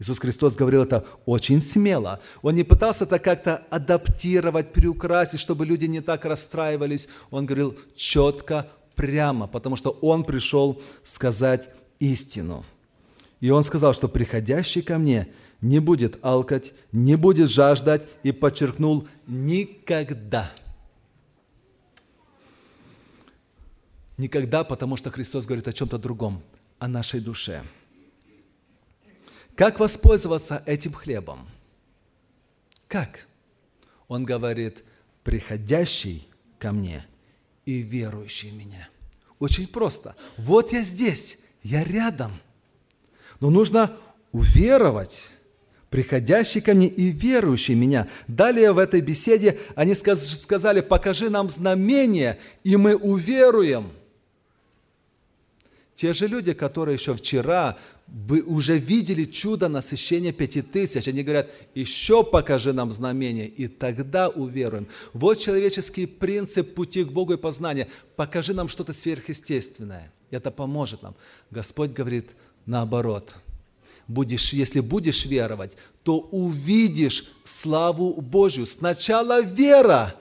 Иисус 0.00 0.18
Христос 0.18 0.56
говорил 0.56 0.82
это 0.82 1.04
очень 1.26 1.60
смело. 1.60 2.20
Он 2.42 2.54
не 2.54 2.64
пытался 2.64 3.04
это 3.04 3.18
как-то 3.18 3.62
адаптировать, 3.70 4.72
приукрасить, 4.72 5.38
чтобы 5.38 5.66
люди 5.66 5.84
не 5.84 6.00
так 6.00 6.24
расстраивались. 6.24 7.06
Он 7.30 7.46
говорил 7.46 7.76
четко, 7.94 8.66
прямо, 8.96 9.46
потому 9.46 9.76
что 9.76 9.90
Он 10.02 10.24
пришел 10.24 10.82
сказать 11.02 11.70
истину. 12.00 12.64
И 13.40 13.48
он 13.48 13.62
сказал, 13.62 13.94
что 13.94 14.08
приходящий 14.08 14.82
ко 14.82 14.98
мне 14.98 15.28
не 15.62 15.78
будет 15.78 16.22
алкать, 16.22 16.74
не 16.92 17.16
будет 17.16 17.50
жаждать, 17.50 18.06
и 18.22 18.32
подчеркнул 18.32 19.08
никогда. 19.26 20.50
Никогда, 24.18 24.64
потому 24.64 24.96
что 24.96 25.10
Христос 25.10 25.46
говорит 25.46 25.66
о 25.68 25.72
чем-то 25.72 25.96
другом, 25.96 26.42
о 26.78 26.86
нашей 26.86 27.20
душе. 27.20 27.62
Как 29.60 29.78
воспользоваться 29.78 30.62
этим 30.64 30.94
хлебом? 30.94 31.46
Как? 32.88 33.28
Он 34.08 34.24
говорит, 34.24 34.82
приходящий 35.22 36.26
ко 36.58 36.72
мне 36.72 37.06
и 37.66 37.82
верующий 37.82 38.50
в 38.50 38.54
меня. 38.54 38.88
Очень 39.38 39.66
просто. 39.68 40.16
Вот 40.38 40.72
я 40.72 40.82
здесь, 40.82 41.40
я 41.62 41.84
рядом– 41.84 42.40
но 43.40 43.50
нужно 43.50 43.96
уверовать, 44.32 45.28
приходящий 45.88 46.60
ко 46.60 46.74
мне 46.74 46.86
и 46.86 47.10
верующий 47.10 47.74
меня. 47.74 48.08
Далее 48.28 48.72
в 48.72 48.78
этой 48.78 49.00
беседе 49.00 49.58
они 49.74 49.94
сказали, 49.94 50.80
покажи 50.80 51.30
нам 51.30 51.50
знамение, 51.50 52.38
и 52.62 52.76
мы 52.76 52.94
уверуем. 52.94 53.92
Те 55.94 56.14
же 56.14 56.28
люди, 56.28 56.52
которые 56.52 56.94
еще 56.96 57.14
вчера 57.14 57.76
вы 58.10 58.42
уже 58.42 58.76
видели 58.76 59.24
чудо 59.24 59.68
насыщения 59.68 60.32
пяти 60.32 60.62
тысяч, 60.62 61.06
они 61.06 61.22
говорят, 61.22 61.48
еще 61.74 62.24
покажи 62.24 62.72
нам 62.72 62.90
знамение, 62.92 63.46
и 63.46 63.68
тогда 63.68 64.28
уверуем. 64.28 64.88
Вот 65.12 65.38
человеческий 65.38 66.06
принцип 66.06 66.74
пути 66.74 67.04
к 67.04 67.12
Богу 67.12 67.34
и 67.34 67.36
познания. 67.36 67.88
Покажи 68.16 68.52
нам 68.52 68.68
что-то 68.68 68.92
сверхъестественное. 68.92 70.12
Это 70.30 70.50
поможет 70.50 71.02
нам. 71.02 71.14
Господь 71.50 71.92
говорит, 71.92 72.30
наоборот. 72.66 73.34
будешь, 74.08 74.52
если 74.52 74.80
будешь 74.80 75.24
веровать, 75.24 75.72
то 76.02 76.18
увидишь 76.18 77.32
славу 77.44 78.20
Божью. 78.20 78.66
Сначала 78.66 79.40
вера, 79.40 80.16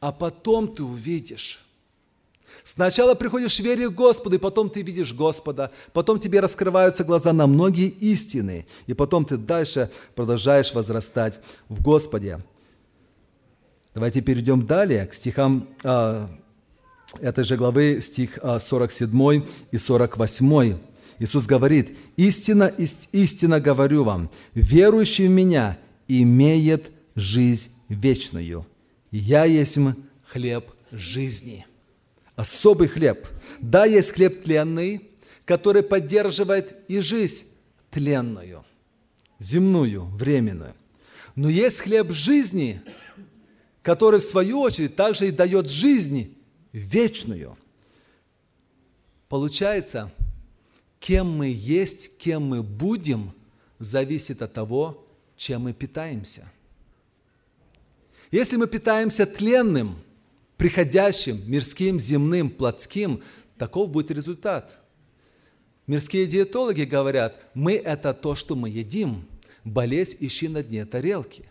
а 0.00 0.10
потом 0.10 0.74
ты 0.74 0.82
увидишь. 0.82 1.60
Сначала 2.64 3.14
приходишь 3.14 3.56
в 3.56 3.62
вере 3.62 3.88
к 3.88 3.94
Господу, 3.94 4.36
и 4.36 4.38
потом 4.38 4.70
ты 4.70 4.82
видишь 4.82 5.12
Господа, 5.12 5.70
потом 5.92 6.20
тебе 6.20 6.40
раскрываются 6.40 7.04
глаза 7.04 7.32
на 7.32 7.46
многие 7.46 7.88
истины, 7.88 8.66
и 8.86 8.94
потом 8.94 9.24
ты 9.24 9.36
дальше 9.36 9.90
продолжаешь 10.14 10.72
возрастать 10.74 11.40
в 11.68 11.82
Господе. 11.82 12.40
Давайте 13.94 14.20
перейдем 14.20 14.66
далее 14.66 15.06
к 15.06 15.14
стихам 15.14 15.68
а, 15.82 16.30
этой 17.18 17.44
же 17.44 17.56
главы, 17.56 18.00
стих 18.00 18.38
а, 18.42 18.60
47 18.60 19.44
и 19.72 19.78
48. 19.78 20.78
Иисус 21.18 21.46
говорит, 21.46 21.98
«Истина, 22.16 22.72
истина 23.12 23.60
говорю 23.60 24.04
вам, 24.04 24.30
верующий 24.54 25.26
в 25.26 25.30
Меня 25.30 25.76
имеет 26.08 26.90
жизнь 27.14 27.70
вечную. 27.88 28.66
Я 29.10 29.44
есть 29.44 29.76
хлеб 30.24 30.70
жизни» 30.92 31.66
особый 32.40 32.88
хлеб. 32.88 33.28
Да, 33.60 33.84
есть 33.84 34.12
хлеб 34.12 34.42
тленный, 34.42 35.10
который 35.44 35.82
поддерживает 35.82 36.76
и 36.88 37.00
жизнь 37.00 37.44
тленную, 37.90 38.64
земную, 39.38 40.04
временную. 40.06 40.74
Но 41.34 41.48
есть 41.48 41.80
хлеб 41.80 42.10
жизни, 42.10 42.80
который 43.82 44.20
в 44.20 44.24
свою 44.24 44.60
очередь 44.60 44.96
также 44.96 45.28
и 45.28 45.30
дает 45.30 45.68
жизнь 45.68 46.34
вечную. 46.72 47.58
Получается, 49.28 50.10
кем 50.98 51.30
мы 51.30 51.48
есть, 51.48 52.16
кем 52.16 52.44
мы 52.44 52.62
будем, 52.62 53.32
зависит 53.78 54.42
от 54.42 54.52
того, 54.52 55.06
чем 55.36 55.62
мы 55.62 55.72
питаемся. 55.72 56.50
Если 58.30 58.56
мы 58.56 58.66
питаемся 58.66 59.26
тленным– 59.26 59.98
приходящим, 60.60 61.40
мирским, 61.46 61.98
земным, 61.98 62.50
плотским, 62.50 63.22
таков 63.56 63.88
будет 63.90 64.10
результат. 64.10 64.78
Мирские 65.86 66.26
диетологи 66.26 66.82
говорят, 66.82 67.34
мы– 67.54 67.72
это 67.92 68.12
то, 68.12 68.34
что 68.34 68.54
мы 68.56 68.68
едим. 68.68 69.24
Болезнь 69.64 70.18
ищи 70.20 70.48
на 70.48 70.62
дне 70.62 70.84
тарелки. 70.84 71.46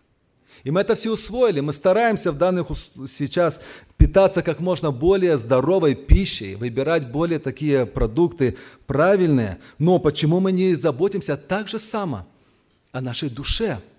И 0.63 0.69
мы 0.69 0.81
это 0.81 0.93
все 0.93 1.11
усвоили. 1.11 1.59
Мы 1.59 1.73
стараемся 1.73 2.31
в 2.31 2.37
данных 2.37 2.67
сейчас 3.07 3.61
питаться 3.97 4.43
как 4.43 4.59
можно 4.59 4.91
более 4.91 5.39
здоровой 5.39 5.95
пищей, 5.95 6.53
выбирать 6.53 7.11
более 7.11 7.39
такие 7.39 7.87
продукты 7.87 8.57
правильные. 8.85 9.57
Но 9.79 9.97
почему 9.97 10.39
мы 10.39 10.51
не 10.51 10.75
заботимся 10.75 11.35
так 11.35 11.67
же 11.67 11.79
само 11.79 12.27
о 12.91 13.01
нашей 13.01 13.31
душе– 13.31 13.81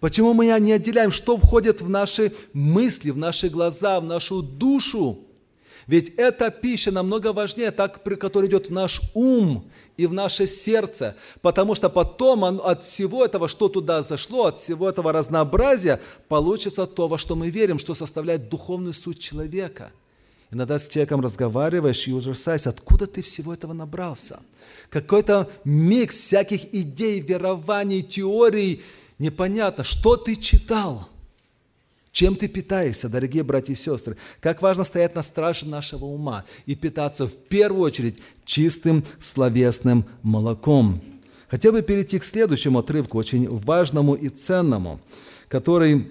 Почему 0.00 0.34
мы 0.34 0.46
не 0.46 0.72
отделяем, 0.72 1.10
что 1.10 1.36
входит 1.36 1.80
в 1.80 1.88
наши 1.88 2.32
мысли, 2.52 3.10
в 3.10 3.16
наши 3.16 3.48
глаза, 3.48 4.00
в 4.00 4.04
нашу 4.04 4.42
душу? 4.42 5.18
Ведь 5.86 6.14
эта 6.16 6.50
пища 6.50 6.90
намного 6.90 7.32
важнее, 7.32 7.70
так, 7.70 8.02
которая 8.02 8.50
идет 8.50 8.68
в 8.68 8.72
наш 8.72 9.00
ум 9.14 9.70
и 9.96 10.06
в 10.06 10.12
наше 10.12 10.46
сердце, 10.48 11.16
потому 11.42 11.74
что 11.76 11.88
потом 11.88 12.44
от 12.44 12.82
всего 12.82 13.24
этого, 13.24 13.48
что 13.48 13.68
туда 13.68 14.02
зашло, 14.02 14.46
от 14.46 14.58
всего 14.58 14.88
этого 14.88 15.12
разнообразия, 15.12 16.00
получится 16.28 16.86
то, 16.86 17.06
во 17.06 17.18
что 17.18 17.36
мы 17.36 17.50
верим, 17.50 17.78
что 17.78 17.94
составляет 17.94 18.48
духовную 18.48 18.94
суть 18.94 19.20
человека. 19.20 19.92
Иногда 20.50 20.78
с 20.78 20.88
человеком 20.88 21.20
разговариваешь 21.20 22.06
и 22.06 22.12
ужасаешься, 22.12 22.70
откуда 22.70 23.06
ты 23.06 23.22
всего 23.22 23.54
этого 23.54 23.72
набрался? 23.72 24.40
Какой-то 24.90 25.48
микс 25.64 26.16
всяких 26.16 26.74
идей, 26.74 27.20
верований, 27.20 28.02
теорий, 28.02 28.82
непонятно, 29.18 29.84
что 29.84 30.16
ты 30.16 30.36
читал, 30.36 31.08
чем 32.12 32.36
ты 32.36 32.48
питаешься, 32.48 33.08
дорогие 33.08 33.42
братья 33.42 33.74
и 33.74 33.76
сестры. 33.76 34.16
Как 34.40 34.62
важно 34.62 34.84
стоять 34.84 35.14
на 35.14 35.22
страже 35.22 35.66
нашего 35.66 36.06
ума 36.06 36.44
и 36.64 36.74
питаться 36.74 37.26
в 37.26 37.36
первую 37.36 37.82
очередь 37.82 38.18
чистым 38.44 39.04
словесным 39.20 40.06
молоком. 40.22 41.02
Хотел 41.48 41.72
бы 41.72 41.82
перейти 41.82 42.18
к 42.18 42.24
следующему 42.24 42.78
отрывку, 42.78 43.18
очень 43.18 43.48
важному 43.48 44.14
и 44.14 44.28
ценному, 44.28 44.98
который 45.48 46.10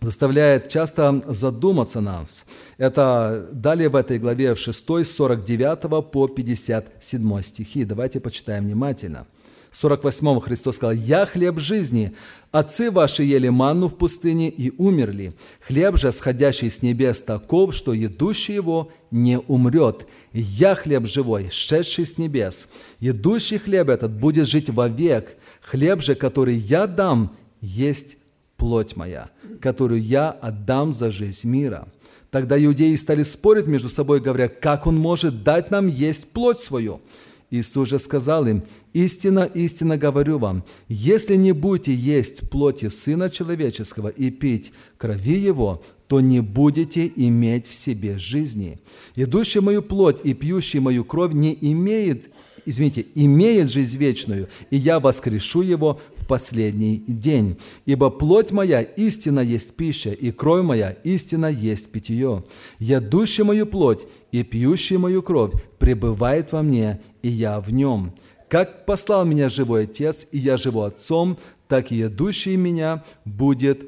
заставляет 0.00 0.68
часто 0.68 1.22
задуматься 1.26 2.00
нас. 2.00 2.44
Это 2.78 3.48
далее 3.52 3.88
в 3.88 3.96
этой 3.96 4.18
главе 4.18 4.54
в 4.54 4.58
6, 4.58 5.04
49 5.04 6.10
по 6.10 6.28
57 6.28 7.42
стихи. 7.42 7.84
Давайте 7.84 8.20
почитаем 8.20 8.64
внимательно. 8.64 9.26
48 9.74 10.40
Христос 10.40 10.76
сказал, 10.76 10.94
«Я 10.94 11.26
хлеб 11.26 11.58
жизни. 11.58 12.14
Отцы 12.52 12.92
ваши 12.92 13.24
ели 13.24 13.48
манну 13.48 13.88
в 13.88 13.96
пустыне 13.96 14.48
и 14.48 14.72
умерли. 14.78 15.34
Хлеб 15.66 15.96
же, 15.98 16.12
сходящий 16.12 16.70
с 16.70 16.80
небес, 16.80 17.24
таков, 17.24 17.74
что 17.74 17.92
едущий 17.92 18.54
его 18.54 18.92
не 19.10 19.40
умрет. 19.40 20.06
Я 20.32 20.76
хлеб 20.76 21.06
живой, 21.06 21.48
шедший 21.50 22.06
с 22.06 22.18
небес. 22.18 22.68
Едущий 23.00 23.58
хлеб 23.58 23.88
этот 23.88 24.12
будет 24.12 24.46
жить 24.46 24.70
вовек. 24.70 25.36
Хлеб 25.60 26.00
же, 26.00 26.14
который 26.14 26.54
я 26.54 26.86
дам, 26.86 27.36
есть 27.60 28.18
плоть 28.56 28.94
моя, 28.94 29.30
которую 29.60 30.00
я 30.00 30.30
отдам 30.30 30.92
за 30.92 31.10
жизнь 31.10 31.48
мира». 31.48 31.88
Тогда 32.30 32.62
иудеи 32.62 32.94
стали 32.96 33.22
спорить 33.22 33.68
между 33.68 33.88
собой, 33.88 34.20
говоря, 34.20 34.48
как 34.48 34.88
он 34.88 34.96
может 34.96 35.44
дать 35.44 35.70
нам 35.70 35.86
есть 35.88 36.32
плоть 36.32 36.60
свою– 36.60 37.00
Иисус 37.50 37.88
же 37.88 37.98
сказал 37.98 38.46
им, 38.46 38.62
«Истинно, 38.92 39.44
истинно 39.54 39.96
говорю 39.96 40.38
вам, 40.38 40.64
если 40.88 41.36
не 41.36 41.52
будете 41.52 41.94
есть 41.94 42.50
плоти 42.50 42.88
Сына 42.88 43.30
Человеческого 43.30 44.08
и 44.08 44.30
пить 44.30 44.72
крови 44.96 45.36
Его, 45.38 45.82
то 46.08 46.20
не 46.20 46.40
будете 46.40 47.10
иметь 47.16 47.66
в 47.66 47.74
себе 47.74 48.18
жизни. 48.18 48.78
Идущий 49.16 49.60
мою 49.60 49.82
плоть 49.82 50.20
и 50.22 50.34
пьющий 50.34 50.80
мою 50.80 51.04
кровь 51.04 51.32
не 51.32 51.56
имеет, 51.60 52.30
извините, 52.66 53.06
имеет 53.14 53.70
жизнь 53.70 53.98
вечную, 53.98 54.48
и 54.70 54.76
я 54.76 55.00
воскрешу 55.00 55.62
его 55.62 56.00
в 56.16 56.26
последний 56.26 57.02
день. 57.06 57.58
Ибо 57.86 58.10
плоть 58.10 58.52
моя 58.52 58.82
истина 58.82 59.40
есть 59.40 59.76
пища, 59.76 60.10
и 60.10 60.30
кровь 60.30 60.64
моя 60.64 60.90
истина 61.04 61.46
есть 61.46 61.90
питье. 61.90 62.44
Ядущий 62.78 63.44
мою 63.44 63.66
плоть 63.66 64.06
и 64.32 64.42
пьющий 64.42 64.96
мою 64.96 65.22
кровь 65.22 65.52
пребывает 65.78 66.52
во 66.52 66.62
мне, 66.62 67.00
и 67.22 67.28
я 67.28 67.60
в 67.60 67.72
нем. 67.72 68.12
Как 68.48 68.86
послал 68.86 69.24
меня 69.24 69.48
живой 69.48 69.84
Отец, 69.84 70.26
и 70.30 70.38
я 70.38 70.56
живу 70.56 70.82
Отцом, 70.82 71.36
так 71.68 71.92
и 71.92 71.96
ядущий 71.96 72.56
меня 72.56 73.04
будет 73.24 73.80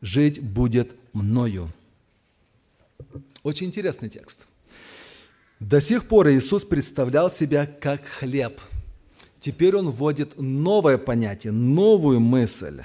жить 0.00 0.40
будет 0.40 0.92
мною. 1.12 1.72
Очень 3.42 3.68
интересный 3.68 4.08
текст. 4.08 4.46
До 5.60 5.80
сих 5.80 6.06
пор 6.06 6.30
Иисус 6.30 6.64
представлял 6.64 7.30
себя 7.30 7.66
как 7.66 8.04
хлеб. 8.04 8.60
Теперь 9.40 9.76
он 9.76 9.88
вводит 9.90 10.38
новое 10.38 10.98
понятие, 10.98 11.52
новую 11.52 12.20
мысль. 12.20 12.82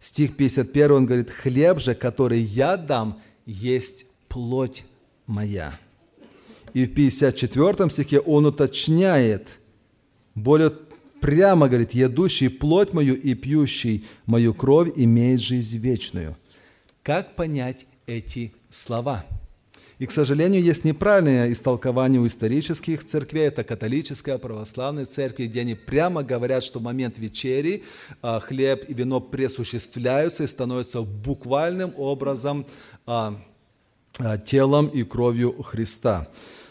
Стих 0.00 0.36
51, 0.36 0.92
он 0.92 1.06
говорит, 1.06 1.30
«Хлеб 1.30 1.78
же, 1.78 1.94
который 1.94 2.40
я 2.40 2.76
дам, 2.76 3.20
есть 3.46 4.06
плоть 4.28 4.84
моя». 5.26 5.78
И 6.74 6.86
в 6.86 6.94
54 6.94 7.90
стихе 7.90 8.20
он 8.20 8.46
уточняет, 8.46 9.60
более 10.34 10.72
прямо 11.20 11.68
говорит, 11.68 11.92
«Едущий 11.92 12.50
плоть 12.50 12.92
мою 12.92 13.14
и 13.14 13.34
пьющий 13.34 14.06
мою 14.26 14.54
кровь 14.54 14.90
имеет 14.96 15.40
жизнь 15.40 15.76
вечную». 15.76 16.36
Как 17.02 17.36
понять 17.36 17.86
эти 18.06 18.52
слова? 18.70 19.24
И, 20.02 20.06
к 20.06 20.10
сожалению, 20.10 20.60
есть 20.60 20.82
неправильное 20.82 21.52
истолкование 21.52 22.20
у 22.20 22.26
исторических 22.26 23.04
церквей, 23.04 23.46
это 23.46 23.62
католическая, 23.62 24.36
православная 24.36 25.04
церкви, 25.04 25.46
где 25.46 25.60
они 25.60 25.76
прямо 25.76 26.24
говорят, 26.24 26.64
что 26.64 26.80
в 26.80 26.82
момент 26.82 27.20
вечери 27.20 27.84
а, 28.20 28.40
хлеб 28.40 28.84
и 28.88 28.94
вино 28.94 29.20
пресуществляются 29.20 30.42
и 30.42 30.48
становятся 30.48 31.02
буквальным 31.02 31.94
образом 31.96 32.66
а, 33.06 33.40
а, 34.18 34.38
телом 34.38 34.88
и 34.88 35.04
кровью 35.04 35.62
Христа. 35.62 36.26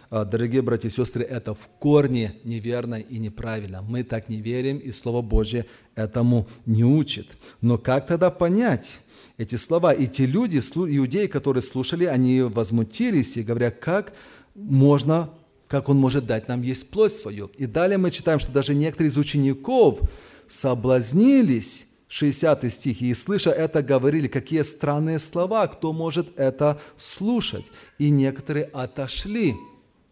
Дорогие 0.09 0.61
братья 0.61 0.89
и 0.89 0.91
сестры, 0.91 1.23
это 1.23 1.53
в 1.53 1.69
корне 1.79 2.35
неверно 2.43 2.95
и 2.95 3.17
неправильно. 3.17 3.81
Мы 3.81 4.03
так 4.03 4.27
не 4.27 4.41
верим, 4.41 4.77
и 4.77 4.91
Слово 4.91 5.21
Божье 5.21 5.65
этому 5.95 6.49
не 6.65 6.83
учит. 6.83 7.37
Но 7.61 7.77
как 7.77 8.07
тогда 8.07 8.29
понять 8.29 8.99
эти 9.37 9.55
слова? 9.55 9.93
И 9.93 10.07
те 10.07 10.25
люди, 10.25 10.57
иудеи, 10.57 11.27
которые 11.27 11.63
слушали, 11.63 12.05
они 12.05 12.41
возмутились 12.41 13.37
и 13.37 13.43
говорят, 13.43 13.79
как 13.79 14.13
можно 14.55 15.29
как 15.71 15.87
он 15.87 15.97
может 15.97 16.25
дать 16.25 16.49
нам 16.49 16.63
есть 16.63 16.89
плоть 16.89 17.13
свою. 17.13 17.49
И 17.57 17.65
далее 17.65 17.97
мы 17.97 18.11
читаем, 18.11 18.39
что 18.39 18.51
даже 18.51 18.75
некоторые 18.75 19.07
из 19.07 19.17
учеников 19.17 20.01
соблазнились, 20.45 21.87
60 22.09 22.73
стих, 22.73 23.01
и 23.01 23.13
слыша 23.13 23.51
это, 23.51 23.81
говорили, 23.81 24.27
какие 24.27 24.63
странные 24.63 25.17
слова, 25.17 25.65
кто 25.67 25.93
может 25.93 26.37
это 26.37 26.81
слушать. 26.97 27.67
И 27.99 28.09
некоторые 28.09 28.65
отошли 28.65 29.55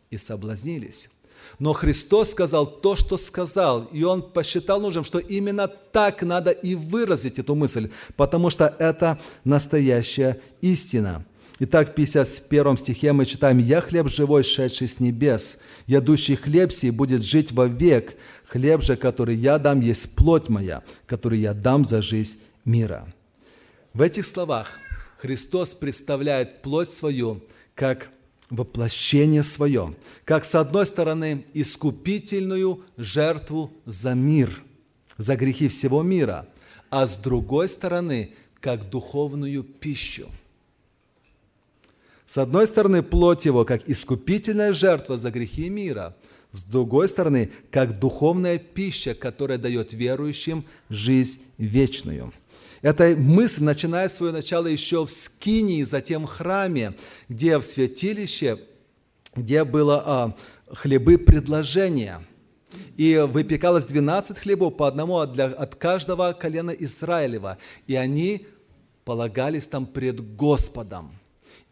и 0.10 0.17
соблазнились. 0.17 1.10
Но 1.57 1.73
Христос 1.73 2.31
сказал 2.31 2.67
то, 2.67 2.95
что 2.95 3.17
сказал, 3.17 3.85
и 3.91 4.03
Он 4.03 4.21
посчитал 4.21 4.79
нужным, 4.79 5.03
что 5.03 5.19
именно 5.19 5.67
так 5.67 6.21
надо 6.21 6.51
и 6.51 6.75
выразить 6.75 7.39
эту 7.39 7.55
мысль, 7.55 7.89
потому 8.15 8.49
что 8.49 8.73
это 8.79 9.19
настоящая 9.43 10.39
истина. 10.62 11.25
Итак, 11.62 11.89
в 11.89 11.93
51 11.93 12.77
стихе 12.77 13.12
мы 13.12 13.25
читаем 13.25 13.57
«Я 13.57 13.81
хлеб 13.81 14.07
живой, 14.07 14.43
шедший 14.43 14.88
с 14.88 15.01
небес, 15.01 15.57
ядущий 15.88 16.35
хлеб 16.35 16.71
сей 16.71 16.91
будет 16.91 17.21
жить 17.21 17.51
вовек, 17.51 18.15
хлеб 18.47 18.81
же, 18.81 18.95
который 18.95 19.35
я 19.35 19.57
дам, 19.57 19.81
есть 19.81 20.15
плоть 20.15 20.47
моя, 20.47 20.83
которую 21.05 21.41
я 21.41 21.53
дам 21.53 21.83
за 21.83 22.01
жизнь 22.01 22.39
мира». 22.63 23.12
В 23.93 24.01
этих 24.01 24.25
словах 24.25 24.79
Христос 25.17 25.73
представляет 25.73 26.62
плоть 26.62 26.89
свою 26.89 27.43
как 27.75 28.09
воплощение 28.49 29.43
свое, 29.43 29.95
как 30.25 30.45
с 30.45 30.55
одной 30.55 30.85
стороны 30.85 31.45
искупительную 31.53 32.83
жертву 32.97 33.71
за 33.85 34.13
мир, 34.13 34.63
за 35.17 35.35
грехи 35.35 35.67
всего 35.67 36.01
мира, 36.01 36.47
а 36.89 37.05
с 37.07 37.15
другой 37.17 37.69
стороны 37.69 38.33
как 38.59 38.89
духовную 38.89 39.63
пищу– 39.63 40.29
с 42.29 42.38
одной 42.38 42.67
стороны, 42.67 43.01
плоть 43.01 43.45
его 43.45 43.65
как 43.65 43.89
искупительная 43.89 44.71
жертва 44.71 45.17
за 45.17 45.31
грехи 45.31 45.67
мира, 45.67 46.15
с 46.51 46.62
другой 46.62 47.09
стороны, 47.09 47.49
как 47.71 47.97
духовная 47.97 48.59
пища, 48.59 49.15
которая 49.15 49.57
дает 49.57 49.93
верующим 49.93 50.63
жизнь 50.89 51.41
вечную. 51.57 52.31
Эта 52.82 53.15
мысль 53.18 53.63
начинает 53.63 54.12
свое 54.12 54.32
начало 54.32 54.68
еще 54.68 55.06
в 55.06 55.10
Скинии, 55.10 55.84
затем 55.84 56.26
в 56.26 56.30
храме, 56.30 56.94
где 57.28 57.58
в 57.58 57.63
святилище, 57.63 58.60
где 59.36 59.63
было 59.63 60.04
а, 60.06 60.38
хлебы 60.72 61.18
предложения. 61.18 62.22
И 62.98 63.18
выпекалось 63.28 63.86
12 63.86 64.38
хлебов 64.38 64.78
по 64.78 64.88
одному 64.88 65.18
от, 65.18 65.34
для, 65.34 65.46
от 65.46 65.76
каждого 65.76 66.34
колена 66.34 66.72
Израилева. 66.72 67.58
И 67.88 67.96
они 67.96 68.48
полагались 69.04 69.68
там 69.68 69.86
пред 69.86 70.36
Господом. 70.36 71.12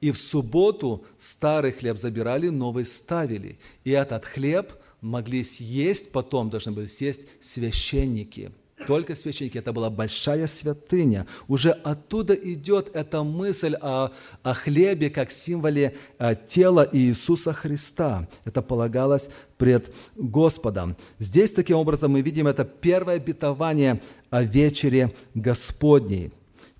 И 0.01 0.11
в 0.11 0.17
субботу 0.17 1.05
старый 1.17 1.71
хлеб 1.71 1.97
забирали, 1.97 2.49
новый 2.49 2.85
ставили. 2.85 3.59
И 3.83 3.91
этот 3.91 4.25
хлеб 4.25 4.73
могли 5.01 5.43
съесть, 5.43 6.11
потом 6.11 6.49
должны 6.49 6.71
были 6.71 6.87
съесть 6.87 7.21
священники. 7.41 8.51
Только 8.85 9.15
священники. 9.15 9.57
Это 9.57 9.73
была 9.73 9.89
большая 9.89 10.45
святыня. 10.45 11.25
Уже 11.47 11.71
оттуда 11.71 12.35
идет 12.35 12.95
эта 12.95 13.23
мысль 13.23 13.73
о, 13.81 14.11
о 14.43 14.53
хлебе 14.53 15.09
как 15.09 15.31
символе 15.31 15.95
а, 16.19 16.35
тела 16.35 16.87
Иисуса 16.91 17.53
Христа. 17.53 18.27
Это 18.45 18.61
полагалось 18.61 19.29
пред 19.57 19.91
Господом. 20.15 20.95
Здесь, 21.17 21.53
таким 21.53 21.77
образом, 21.77 22.11
мы 22.11 22.21
видим 22.21 22.45
это 22.45 22.65
первое 22.65 23.15
обетование 23.15 23.99
о 24.29 24.43
вечере 24.43 25.15
Господней. 25.33 26.31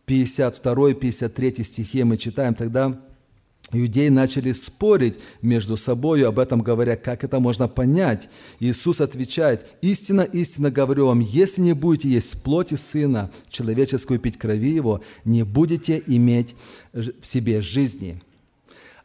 52-53 0.05 1.63
стихи 1.63 2.03
мы 2.03 2.15
читаем 2.17 2.53
тогда, 2.53 3.01
Иудеи 3.73 4.07
начали 4.07 4.53
спорить 4.53 5.15
между 5.41 5.75
собой, 5.75 6.23
об 6.25 6.39
этом 6.39 6.61
говоря, 6.61 6.95
как 6.95 7.23
это 7.25 7.39
можно 7.39 7.67
понять. 7.67 8.29
Иисус 8.59 9.01
отвечает, 9.01 9.67
«Истинно, 9.81 10.21
истинно 10.21 10.71
говорю 10.71 11.07
вам, 11.07 11.19
если 11.19 11.61
не 11.61 11.73
будете 11.73 12.09
есть 12.09 12.43
плоти 12.43 12.75
Сына 12.75 13.29
человеческую, 13.49 14.19
пить 14.19 14.37
крови 14.37 14.69
Его, 14.69 15.01
не 15.25 15.43
будете 15.43 16.01
иметь 16.07 16.55
в 16.93 17.11
себе 17.21 17.61
жизни». 17.61 18.21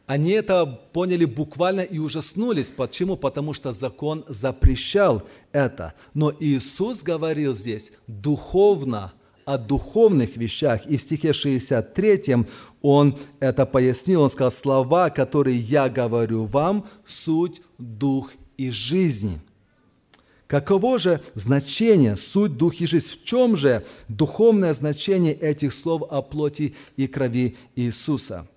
Они 0.05 0.31
это 0.31 0.65
поняли 0.65 1.23
буквально 1.23 1.81
и 1.81 1.97
ужаснулись. 1.97 2.71
Почему? 2.71 3.15
Потому 3.15 3.53
что 3.53 3.71
закон 3.71 4.25
запрещал 4.27 5.23
это. 5.53 5.93
Но 6.13 6.33
Иисус 6.39 7.03
говорил 7.03 7.55
здесь 7.55 7.93
духовно– 8.07 9.13
о 9.45 9.57
духовных 9.57 10.37
вещах. 10.37 10.85
И 10.85 10.97
в 10.97 11.01
стихе 11.01 11.33
63 11.33 12.45
он 12.83 13.17
это 13.39 13.65
пояснил. 13.65 14.21
Он 14.21 14.29
сказал, 14.29 14.51
слова, 14.51 15.09
которые 15.09 15.57
я 15.57 15.89
говорю 15.89 16.45
вам, 16.45 16.85
суть, 17.03 17.63
дух 17.79 18.31
и 18.57 18.69
жизнь. 18.69 19.39
Каково 20.45 20.99
же 20.99 21.21
значение, 21.33 22.15
суть, 22.15 22.57
дух 22.57 22.75
и 22.81 22.85
жизнь? 22.85 23.07
В 23.09 23.23
чем 23.23 23.55
же 23.55 23.83
духовное 24.09 24.73
значение 24.73 25.33
этих 25.33 25.73
слов 25.73 26.03
о 26.11 26.21
плоти 26.21 26.75
и 26.95 27.07
крови 27.07 27.55
Иисуса? 27.75 28.47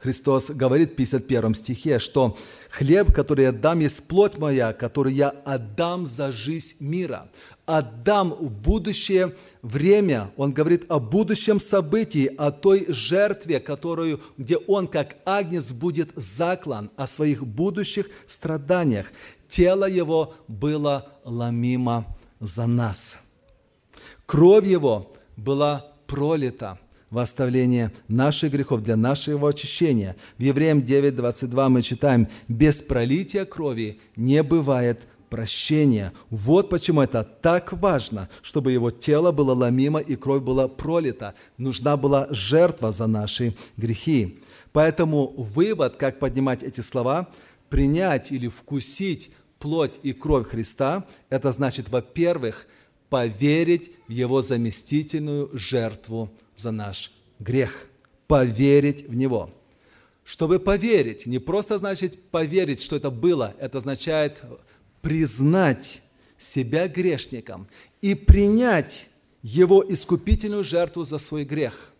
Христос 0.00 0.50
говорит 0.50 0.92
в 0.92 0.94
51 0.96 1.54
стихе, 1.54 1.98
что 1.98 2.38
«хлеб, 2.70 3.12
который 3.12 3.44
я 3.44 3.52
дам, 3.52 3.80
есть 3.80 4.08
плоть 4.08 4.38
моя, 4.38 4.72
которую 4.72 5.14
я 5.14 5.28
отдам 5.28 6.06
за 6.06 6.32
жизнь 6.32 6.76
мира» 6.80 7.28
отдам 7.70 8.30
в 8.30 8.50
будущее 8.50 9.34
время. 9.62 10.32
Он 10.36 10.52
говорит 10.52 10.90
о 10.90 10.98
будущем 10.98 11.60
событии, 11.60 12.26
о 12.36 12.50
той 12.50 12.86
жертве, 12.88 13.60
которую, 13.60 14.20
где 14.36 14.56
он 14.56 14.88
как 14.88 15.16
агнец 15.24 15.70
будет 15.70 16.10
заклан, 16.16 16.90
о 16.96 17.06
своих 17.06 17.46
будущих 17.46 18.06
страданиях. 18.26 19.06
Тело 19.48 19.88
его 19.88 20.34
было 20.48 21.12
ломимо 21.24 22.06
за 22.40 22.66
нас. 22.66 23.18
Кровь 24.26 24.66
его 24.66 25.12
была 25.36 25.92
пролита 26.06 26.78
в 27.10 27.18
оставление 27.18 27.92
наших 28.08 28.52
грехов, 28.52 28.82
для 28.82 28.96
нашего 28.96 29.48
очищения. 29.48 30.16
В 30.38 30.42
Евреям 30.42 30.80
9.22 30.80 31.68
мы 31.68 31.82
читаем, 31.82 32.28
«Без 32.48 32.82
пролития 32.82 33.44
крови 33.44 34.00
не 34.16 34.42
бывает 34.42 35.00
прощения. 35.28 36.12
Вот 36.28 36.68
почему 36.68 37.00
это 37.00 37.22
так 37.24 37.72
важно, 37.72 38.28
чтобы 38.42 38.72
его 38.72 38.90
тело 38.90 39.32
было 39.32 39.54
ломимо 39.54 40.00
и 40.00 40.16
кровь 40.16 40.42
была 40.42 40.68
пролита. 40.68 41.34
Нужна 41.56 41.96
была 41.96 42.26
жертва 42.30 42.92
за 42.92 43.06
наши 43.06 43.54
грехи. 43.76 44.40
Поэтому 44.72 45.28
вывод, 45.36 45.96
как 45.96 46.18
поднимать 46.18 46.62
эти 46.62 46.80
слова, 46.80 47.28
принять 47.70 48.32
или 48.32 48.48
вкусить 48.48 49.30
плоть 49.58 50.00
и 50.02 50.12
кровь 50.12 50.48
Христа, 50.48 51.06
это 51.28 51.52
значит, 51.52 51.88
во-первых, 51.88 52.66
поверить 53.08 53.92
в 54.08 54.12
Его 54.12 54.42
заместительную 54.42 55.50
жертву 55.52 56.30
за 56.60 56.70
наш 56.70 57.10
грех. 57.38 57.86
Поверить 58.26 59.08
в 59.08 59.14
Него. 59.14 59.50
Чтобы 60.24 60.60
поверить, 60.60 61.26
не 61.26 61.38
просто 61.38 61.78
значит 61.78 62.22
поверить, 62.30 62.80
что 62.80 62.96
это 62.96 63.10
было, 63.10 63.54
это 63.58 63.78
означает 63.78 64.42
признать 65.02 66.02
себя 66.38 66.86
грешником 66.86 67.66
и 68.00 68.14
принять 68.14 69.08
его 69.42 69.84
искупительную 69.86 70.62
жертву 70.62 71.04
за 71.04 71.18
свой 71.18 71.44
грех. 71.44 71.92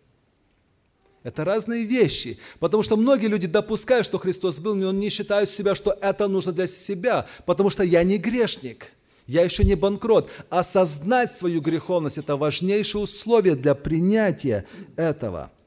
Это 1.23 1.43
разные 1.43 1.85
вещи, 1.85 2.39
потому 2.59 2.81
что 2.81 2.97
многие 2.97 3.27
люди 3.27 3.45
допускают, 3.45 4.05
что 4.05 4.17
Христос 4.17 4.59
был, 4.59 4.75
но 4.75 4.91
не 4.91 5.09
считают 5.09 5.49
себя, 5.49 5.75
что 5.75 5.91
это 6.01 6.27
нужно 6.27 6.51
для 6.51 6.67
себя, 6.67 7.27
потому 7.45 7.69
что 7.69 7.83
я 7.83 8.01
не 8.03 8.17
грешник, 8.17 8.91
я 9.31 9.43
еще 9.43 9.63
не 9.63 9.75
банкрот. 9.75 10.29
Осознать 10.49 11.31
свою 11.31 11.61
греховность– 11.61 12.17
это 12.19 12.37
важнейшее 12.37 13.03
условие 13.03 13.55
для 13.55 13.75
принятия 13.75 14.65
этого– 14.95 15.51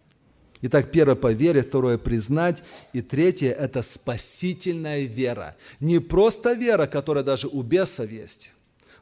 Итак, 0.67 0.91
первое– 0.91 1.15
поверить, 1.17 1.67
второе– 1.67 1.99
признать, 1.99 2.65
и 2.95 3.03
третье– 3.03 3.51
это 3.61 3.83
спасительная 3.83 5.03
вера. 5.03 5.57
Не 5.79 5.99
просто 5.99 6.55
вера, 6.55 6.87
которая 6.87 7.23
даже 7.23 7.49
у 7.49 7.61
бесов 7.61 8.11
есть, 8.11 8.51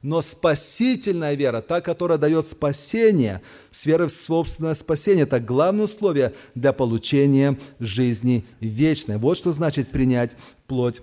но 0.03 0.23
спасительная 0.23 1.35
вера, 1.35 1.61
та, 1.61 1.81
которая 1.81 2.19
дает 2.19 2.47
спасение, 2.47 3.43
с 3.71 3.87
верой 3.87 4.09
в 4.09 4.11
собственное 4.11 4.75
спасение. 4.75 5.23
Это 5.23 5.39
главное 5.39 5.85
условие 5.85 6.35
для 6.57 6.73
получения 6.73 7.57
жизни 7.79 8.45
вечной. 8.59 9.19
Вот 9.19 9.39
что 9.39 9.53
значит 9.53 9.89
принять 9.91 10.37
плоть 10.67 11.01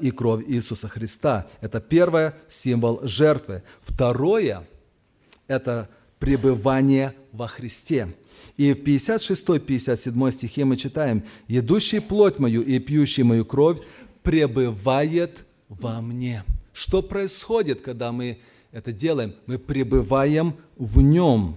и 0.00 0.10
кровь 0.10 0.44
Иисуса 0.46 0.88
Христа. 0.88 1.46
Это 1.60 1.80
первое– 1.80 2.34
символ 2.48 3.00
жертвы. 3.04 3.62
Второе– 3.80 4.66
это 5.46 5.88
пребывание 6.18 7.14
во 7.32 7.48
Христе. 7.48 8.14
И 8.56 8.72
в 8.74 8.78
56-57 8.80 10.30
стихе 10.30 10.64
мы 10.64 10.76
читаем, 10.76 11.24
«Едущий 11.48 12.00
плоть 12.00 12.38
мою 12.38 12.62
и 12.62 12.78
пьющий 12.78 13.22
мою 13.22 13.44
кровь 13.44 13.78
пребывает 14.22 15.44
во 15.68 16.00
мне». 16.00 16.44
Что 16.72 17.02
происходит, 17.02 17.80
когда 17.80 18.12
мы 18.12 18.38
это 18.72 18.92
делаем? 18.92 19.34
Мы 19.46 19.58
пребываем 19.58 20.56
в 20.76 21.00
нем. 21.00 21.56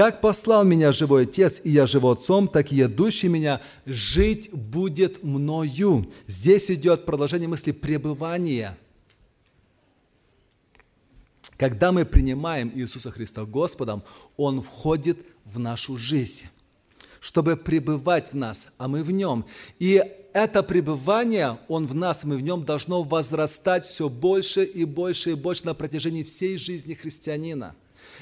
Как 0.00 0.22
послал 0.22 0.64
меня 0.64 0.92
живой 0.92 1.24
Отец, 1.24 1.60
и 1.62 1.72
я 1.72 1.84
живу 1.84 2.08
Отцом, 2.08 2.48
так 2.48 2.72
и 2.72 2.76
едущий 2.76 3.28
меня 3.28 3.60
жить 3.84 4.48
будет 4.50 5.22
мною. 5.22 6.10
Здесь 6.26 6.70
идет 6.70 7.04
продолжение 7.04 7.50
мысли 7.50 7.72
пребывания– 7.72 8.78
когда 11.58 11.92
мы 11.92 12.06
принимаем 12.06 12.72
Иисуса 12.74 13.10
Христа 13.10 13.44
Господом, 13.44 14.02
Он 14.38 14.62
входит 14.62 15.18
в 15.44 15.58
нашу 15.58 15.98
жизнь. 15.98 16.46
чтобы 17.20 17.56
пребывать 17.56 18.32
в 18.32 18.36
нас, 18.36 18.68
а 18.78 18.88
мы 18.88 19.04
в 19.04 19.10
Нем. 19.10 19.44
И 19.78 20.02
это 20.32 20.62
пребывание, 20.62 21.58
Он 21.68 21.86
в 21.86 21.94
нас, 21.94 22.24
мы 22.24 22.38
в 22.38 22.40
Нем, 22.40 22.64
должно 22.64 23.02
возрастать 23.02 23.84
все 23.84 24.08
больше 24.08 24.64
и 24.64 24.86
больше 24.86 25.32
и 25.32 25.34
больше 25.34 25.66
на 25.66 25.74
протяжении 25.74 26.22
всей 26.22 26.56
жизни 26.56 26.94
христианина. 26.94 27.74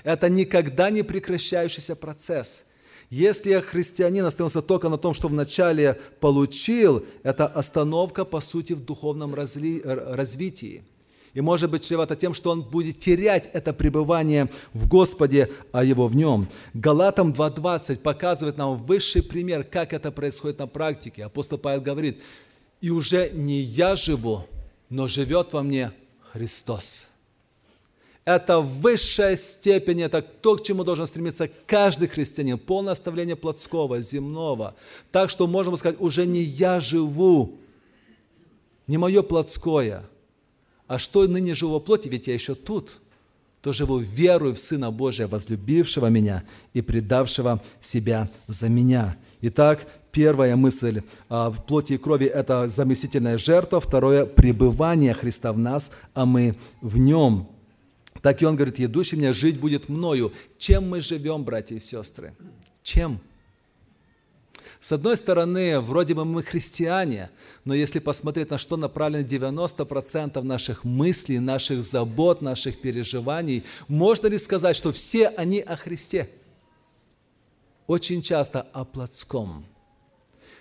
Это 0.05 0.29
никогда 0.29 0.91
не 0.91 1.03
прекращающийся 1.03 1.97
процесс. 1.97 2.65
Если 3.11 3.59
христианин 3.61 4.25
остановился 4.25 4.61
только 4.61 4.89
на 4.89 4.99
том, 4.99 5.15
что 5.15 5.29
вначале 5.29 5.99
получил, 6.21 7.05
это 7.23 7.47
остановка, 7.47 8.25
по 8.25 8.41
сути, 8.41 8.75
в 8.75 8.85
духовном 8.85 9.35
разли... 9.35 9.81
развитии– 9.85 10.85
и 11.35 11.41
может 11.41 11.71
быть 11.71 11.87
чревато 11.87 12.17
тем, 12.17 12.35
что 12.35 12.51
он 12.51 12.63
будет 12.63 12.99
терять 12.99 13.51
это 13.53 13.73
пребывание 13.73 14.51
в 14.73 14.89
Господе, 14.89 15.51
а 15.73 15.85
его 15.85 16.09
в 16.09 16.17
нем. 16.17 16.49
Галатам 16.75 17.33
2.20 17.33 17.99
показывает 17.99 18.57
нам 18.57 18.77
высший 18.77 19.23
пример, 19.23 19.65
как 19.65 19.93
это 19.93 20.11
происходит 20.11 20.59
на 20.59 20.67
практике. 20.67 21.25
Апостол 21.25 21.59
Павел 21.59 21.81
говорит, 21.81 22.21
«И 22.81 22.91
уже 22.91 23.31
не 23.31 23.61
я 23.61 23.97
живу, 23.97 24.47
но 24.89 25.07
живет 25.07 25.53
во 25.53 25.63
мне 25.63 25.93
Христос». 26.33 27.08
Это 28.29 28.61
высшая 28.61 29.37
степень, 29.37 30.03
это 30.03 30.21
то, 30.21 30.57
к 30.57 30.63
чему 30.63 30.85
должен 30.85 31.07
стремиться 31.07 31.49
каждый 31.67 32.09
христианин. 32.09 32.59
Полное 32.59 32.93
оставление 32.93 33.37
плотского, 33.37 34.01
земного. 34.01 34.75
Так 35.11 35.31
что 35.31 35.47
можем 35.47 35.77
сказать, 35.77 36.01
уже 36.01 36.27
не 36.27 36.43
я 36.43 36.81
живу, 36.81 37.59
не 38.87 38.99
мое 38.99 39.23
плотское– 39.23 40.05
а 40.89 40.99
что 40.99 41.27
ныне 41.27 41.55
живу 41.55 41.75
во 41.75 41.81
плоти, 41.81 42.09
ведь 42.09 42.27
я 42.27 42.35
еще 42.35 42.55
тут, 42.55 42.99
то 43.61 43.73
живу 43.75 43.99
верую 43.99 44.55
в 44.55 44.59
Сына 44.59 44.91
Божия, 44.91 45.29
возлюбившего 45.29 46.07
меня 46.07 46.45
и 46.73 46.81
предавшего 46.81 47.63
себя 47.83 48.31
за 48.47 48.71
меня. 48.71 49.17
Итак, 49.43 49.87
первая 50.13 50.57
мысль 50.57 51.03
а, 51.29 51.51
в 51.51 51.63
плоти 51.67 51.93
и 51.93 51.99
крови– 51.99 52.25
это 52.27 52.69
заместительная 52.69 53.37
жертва. 53.37 53.81
Второе– 53.81 54.25
пребывание 54.27 55.13
Христа 55.13 55.53
в 55.53 55.59
нас, 55.59 55.91
а 56.15 56.25
мы 56.25 56.57
в 56.81 56.97
Нем. 56.97 57.49
Так 58.23 58.43
и 58.43 58.47
он 58.47 58.57
говорит, 58.57 58.79
«Едущий 58.79 59.17
меня 59.17 59.33
жить 59.33 59.61
будет 59.61 59.89
мною». 59.89 60.33
Чем 60.59 60.89
мы 60.89 61.01
живем, 61.01 61.45
братья 61.45 61.77
и 61.77 61.81
сестры? 61.81 62.35
Чем? 62.83 63.21
С 64.81 64.93
одной 64.93 65.17
стороны, 65.17 65.81
вроде 65.81 66.15
бы 66.15 66.25
мы 66.25 66.43
христиане, 66.43 67.31
но 67.65 67.75
если 67.75 67.99
посмотреть, 67.99 68.51
на 68.51 68.59
что 68.59 68.77
направлено 68.77 69.27
90% 69.27 70.41
наших 70.43 70.85
мыслей, 70.85 71.41
наших 71.41 71.83
забот, 71.83 72.43
наших 72.43 72.81
переживаний, 72.81 73.65
можно 73.89 74.29
ли 74.29 74.39
сказать, 74.39 74.77
что 74.77 74.93
все 74.93 75.29
они 75.29 75.61
о 75.61 75.77
Христе? 75.77 76.31
Очень 77.87 78.23
часто 78.23 78.63
о 78.73 78.85
плотском– 78.85 79.65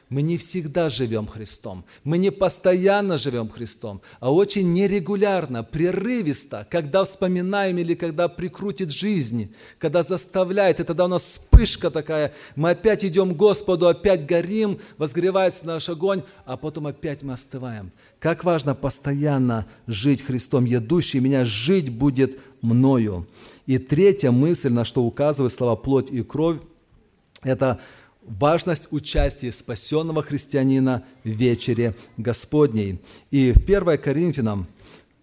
мы 0.10 0.22
не 0.22 0.38
всегда 0.38 0.90
живем 0.90 1.28
Христом, 1.28 1.84
мы 2.04 2.18
не 2.18 2.32
постоянно 2.32 3.18
живем 3.18 3.50
Христом, 3.50 4.02
а 4.20 4.34
очень 4.34 4.72
нерегулярно, 4.72 5.64
прерывисто, 5.64 6.66
когда 6.70 7.04
вспоминаем 7.04 7.78
или 7.78 7.94
когда 7.94 8.30
прикрутит 8.30 8.92
жизнь, 8.92 9.54
когда 9.80 10.04
заставляет, 10.04 10.80
и 10.80 10.84
тогда 10.84 11.06
у 11.06 11.10
нас 11.10 11.24
вспышка 11.24 11.92
такая, 11.92 12.34
мы 12.56 12.70
опять 12.70 13.04
идем 13.04 13.34
к 13.34 13.38
Господу, 13.38 13.88
опять 13.88 14.26
горим, 14.26 14.80
возгревается 14.98 15.66
наш 15.66 15.90
огонь, 15.90 16.24
а 16.46 16.56
потом 16.56 16.88
опять 16.88 17.22
мы 17.22 17.34
остываем. 17.34 17.92
Как 18.20 18.46
важно 18.46 18.76
постоянно 18.76 19.68
жить 19.88 20.22
Христом, 20.22 20.64
едущий 20.66 21.20
меня 21.20 21.44
жить 21.44 21.90
будет 21.90 22.40
мною. 22.62 23.28
И 23.66 23.78
третья 23.78 24.32
мысль, 24.32 24.70
на 24.70 24.86
что 24.86 25.04
указывают 25.04 25.52
слова 25.52 25.76
«плоть 25.76 26.10
и 26.12 26.24
кровь», 26.24 26.60
это 27.44 27.80
важность 28.28 28.88
участия 28.92 29.52
спасенного 29.52 30.22
христианина 30.22 31.04
в 31.24 31.30
вечере 31.30 31.96
Господней. 32.18 33.00
И 33.32 33.52
в 33.52 33.58
1 33.58 33.98
Коринфянам 33.98 34.68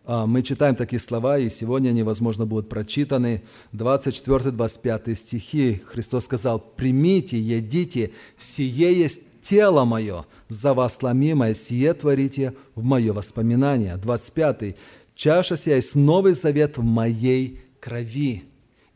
а, 0.07 0.27
мы 0.27 0.43
читаем 0.43 0.75
такие 0.75 1.01
слова, 1.01 1.39
и 1.39 1.49
сегодня 1.49 1.91
они, 1.91 2.03
возможно, 2.03 2.47
будут 2.47 2.69
прочитаны. 2.69 3.43
24-25 3.73 5.15
стихи. 5.15 5.83
Христос 5.87 6.25
сказал, 6.25 6.59
«Примите, 6.59 7.39
едите, 7.41 8.13
сие 8.37 8.99
есть 8.99 9.23
тело 9.43 9.85
мое, 9.85 10.25
за 10.49 10.75
вас 10.75 11.03
ломимое, 11.03 11.55
сие 11.55 11.95
творите 11.95 12.55
в 12.75 12.83
мое 12.83 13.13
воспоминание». 13.13 13.97
25. 13.97 14.77
«Чаша 15.15 15.57
сия 15.57 15.77
есть 15.77 15.95
новый 15.95 16.35
завет 16.35 16.77
в 16.77 16.83
моей 16.83 17.61
крови». 17.81 18.45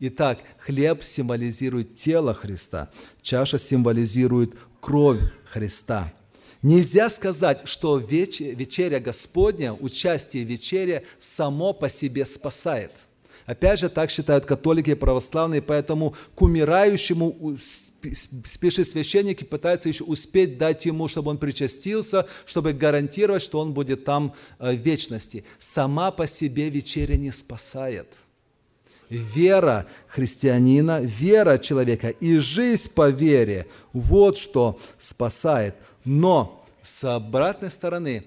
Итак, 0.01 0.39
хлеб 0.59 1.03
символизирует 1.03 1.95
тело 1.95 2.33
Христа, 2.33 2.89
чаша 3.21 3.59
символизирует 3.59 4.53
кровь 4.79 5.19
Христа. 5.51 6.13
Нельзя 6.61 7.09
сказать, 7.09 7.61
что 7.65 7.97
вечеря 7.97 9.01
Господня, 9.01 9.73
участие 9.73 10.45
в 10.45 10.47
вечере 10.47 11.03
само 11.19 11.73
по 11.73 11.89
себе 11.89 12.25
спасает. 12.25 12.91
Опять 13.45 13.79
же, 13.79 13.89
так 13.89 14.11
считают 14.11 14.45
католики 14.45 14.91
и 14.91 14.95
православные, 14.95 15.61
поэтому 15.61 16.15
к 16.33 16.41
умирающему 16.41 17.57
спешит 18.45 18.87
священник 18.87 19.41
и 19.41 19.45
пытается 19.45 19.89
еще 19.89 20.03
успеть 20.05 20.57
дать 20.57 20.85
ему, 20.85 21.09
чтобы 21.09 21.31
он 21.31 21.39
причастился, 21.39 22.25
чтобы 22.45 22.71
гарантировать, 22.71 23.41
что 23.41 23.59
он 23.59 23.73
будет 23.73 24.05
там 24.05 24.33
э, 24.59 24.75
в 24.75 24.79
вечности. 24.79 25.43
Сама 25.57 26.11
по 26.11 26.27
себе 26.27 26.69
вечеря 26.69 27.17
не 27.17 27.31
спасает– 27.31 28.07
вера 29.09 29.87
христианина, 30.07 31.01
вера 31.01 31.57
человека 31.57 32.09
и 32.09 32.37
жизнь 32.37 32.91
по 32.93 33.09
вере– 33.09 33.65
вот 33.93 34.37
что 34.37 34.79
спасает. 34.97 35.75
Но 36.05 36.65
с 36.81 37.03
обратной 37.03 37.71
стороны, 37.71 38.25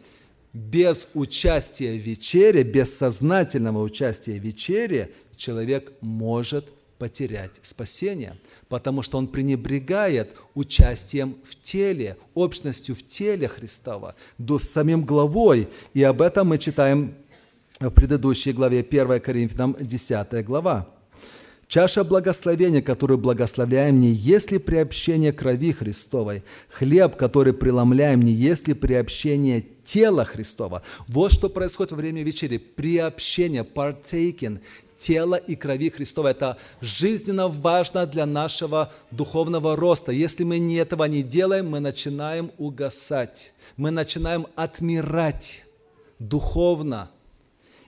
без 0.52 1.08
участия 1.14 1.94
в 1.94 2.02
вечере, 2.02 2.62
без 2.62 2.96
сознательного 2.96 3.82
участия 3.82 4.38
в 4.38 4.42
вечере, 4.42 5.10
человек 5.36 5.92
может 6.00 6.68
потерять 6.98 7.50
спасение, 7.62 8.36
потому 8.68 9.02
что 9.02 9.18
он 9.18 9.26
пренебрегает 9.26 10.36
участием 10.54 11.36
в 11.44 11.60
теле, 11.60 12.16
общностью 12.34 12.94
в 12.94 13.04
теле 13.04 13.48
Христова, 13.48 14.14
до 14.38 14.60
самим 14.60 15.04
главой. 15.04 15.68
И 15.94 16.02
об 16.04 16.22
этом 16.22 16.48
мы 16.48 16.58
читаем 16.58 17.16
в 17.88 17.94
предыдущей 17.94 18.52
главе 18.52 18.80
1 18.80 19.20
Коринфянам 19.20 19.76
10 19.78 20.44
глава. 20.44 20.88
Чаша 21.72 22.04
благословения, 22.04 22.82
которую 22.82 23.16
благословляем, 23.16 23.98
не 23.98 24.10
есть 24.10 24.50
ли 24.50 24.58
приобщение 24.58 25.32
крови 25.32 25.72
Христовой. 25.72 26.42
Хлеб, 26.68 27.16
который 27.16 27.54
преломляем, 27.54 28.20
не 28.20 28.32
есть 28.32 28.68
ли 28.68 28.74
приобщение 28.74 29.64
тела 29.82 30.26
Христова. 30.26 30.82
Вот 31.08 31.32
что 31.32 31.48
происходит 31.48 31.92
во 31.92 31.96
время 31.96 32.22
вечери. 32.24 32.58
Приобщение, 32.58 33.62
partaking, 33.62 34.60
тела 34.98 35.36
и 35.36 35.56
крови 35.56 35.88
Христова. 35.88 36.28
Это 36.28 36.58
жизненно 36.82 37.48
важно 37.48 38.04
для 38.04 38.26
нашего 38.26 38.92
духовного 39.10 39.74
роста. 39.74 40.12
Если 40.12 40.44
мы 40.44 40.58
не 40.58 40.74
этого 40.74 41.04
не 41.04 41.22
делаем, 41.22 41.70
мы 41.70 41.80
начинаем 41.80 42.50
угасать, 42.58 43.54
мы 43.78 43.90
начинаем 43.90 44.46
отмирать 44.56 45.64
духовно– 46.18 47.10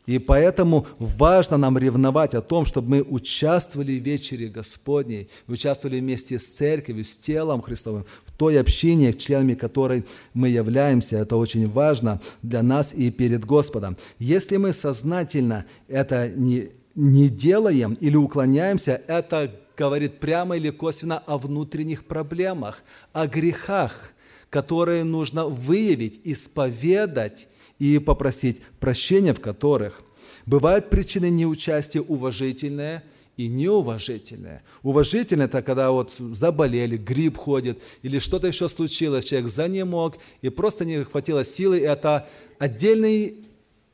и 0.07 0.19
поэтому 0.19 0.87
важно 0.99 1.57
нам 1.57 1.79
ревновать 1.79 2.35
о 2.35 2.43
том, 2.43 2.67
чтобы 2.67 2.89
мы 2.89 3.03
участвовали 3.03 3.99
в 3.99 4.03
вечере 4.03 4.49
Господней, 4.49 5.31
участвовали 5.49 6.01
вместе 6.01 6.39
с 6.39 6.47
церковью, 6.47 7.05
с 7.05 7.17
телом 7.17 7.63
Христовым, 7.63 8.05
в 8.27 8.33
той 8.33 8.61
общине, 8.61 9.15
членами 9.15 9.55
которой 9.55 10.05
мы 10.35 10.51
являемся. 10.51 11.17
Это 11.17 11.37
очень 11.37 11.71
важно 11.71 12.21
для 12.43 12.63
нас 12.63 12.93
и 12.93 13.11
перед 13.11 13.47
Господом. 13.47 13.97
Если 14.19 14.59
мы 14.59 14.75
сознательно 14.75 15.65
это 15.89 16.29
не, 16.29 16.69
не 16.95 17.31
делаем 17.31 17.95
или 17.95 18.17
уклоняемся, 18.17 19.01
это 19.07 19.51
говорит 19.75 20.21
прямо 20.21 20.57
или 20.57 20.69
косвенно 20.69 21.19
о 21.19 21.39
внутренних 21.39 22.05
проблемах, 22.05 22.83
о 23.15 23.27
грехах, 23.27 24.13
которые 24.51 25.03
нужно 25.03 25.47
выявить, 25.47 26.21
исповедать 26.25 27.49
и 27.85 27.99
попросить 27.99 28.63
прощения 28.81 29.35
в 29.35 29.41
которых. 29.41 30.01
Бывают 30.47 30.89
причины 30.89 31.29
неучастия 31.29 32.01
уважительные 32.01 33.03
и 33.37 33.47
неуважительные. 33.47 34.63
Уважительное– 34.83 35.47
это 35.49 35.61
когда 35.61 35.91
вот 35.91 36.13
заболели, 36.13 36.97
грипп 36.97 37.37
ходит, 37.37 37.83
или 38.01 38.19
что-то 38.19 38.47
еще 38.47 38.71
случилось, 38.71 39.27
человек 39.27 39.51
занемог, 39.51 40.17
и 40.41 40.49
просто 40.49 40.87
не 40.87 41.05
хватило 41.05 41.45
силы. 41.45 41.79
Это 41.79 42.27
отдельный 42.59 43.45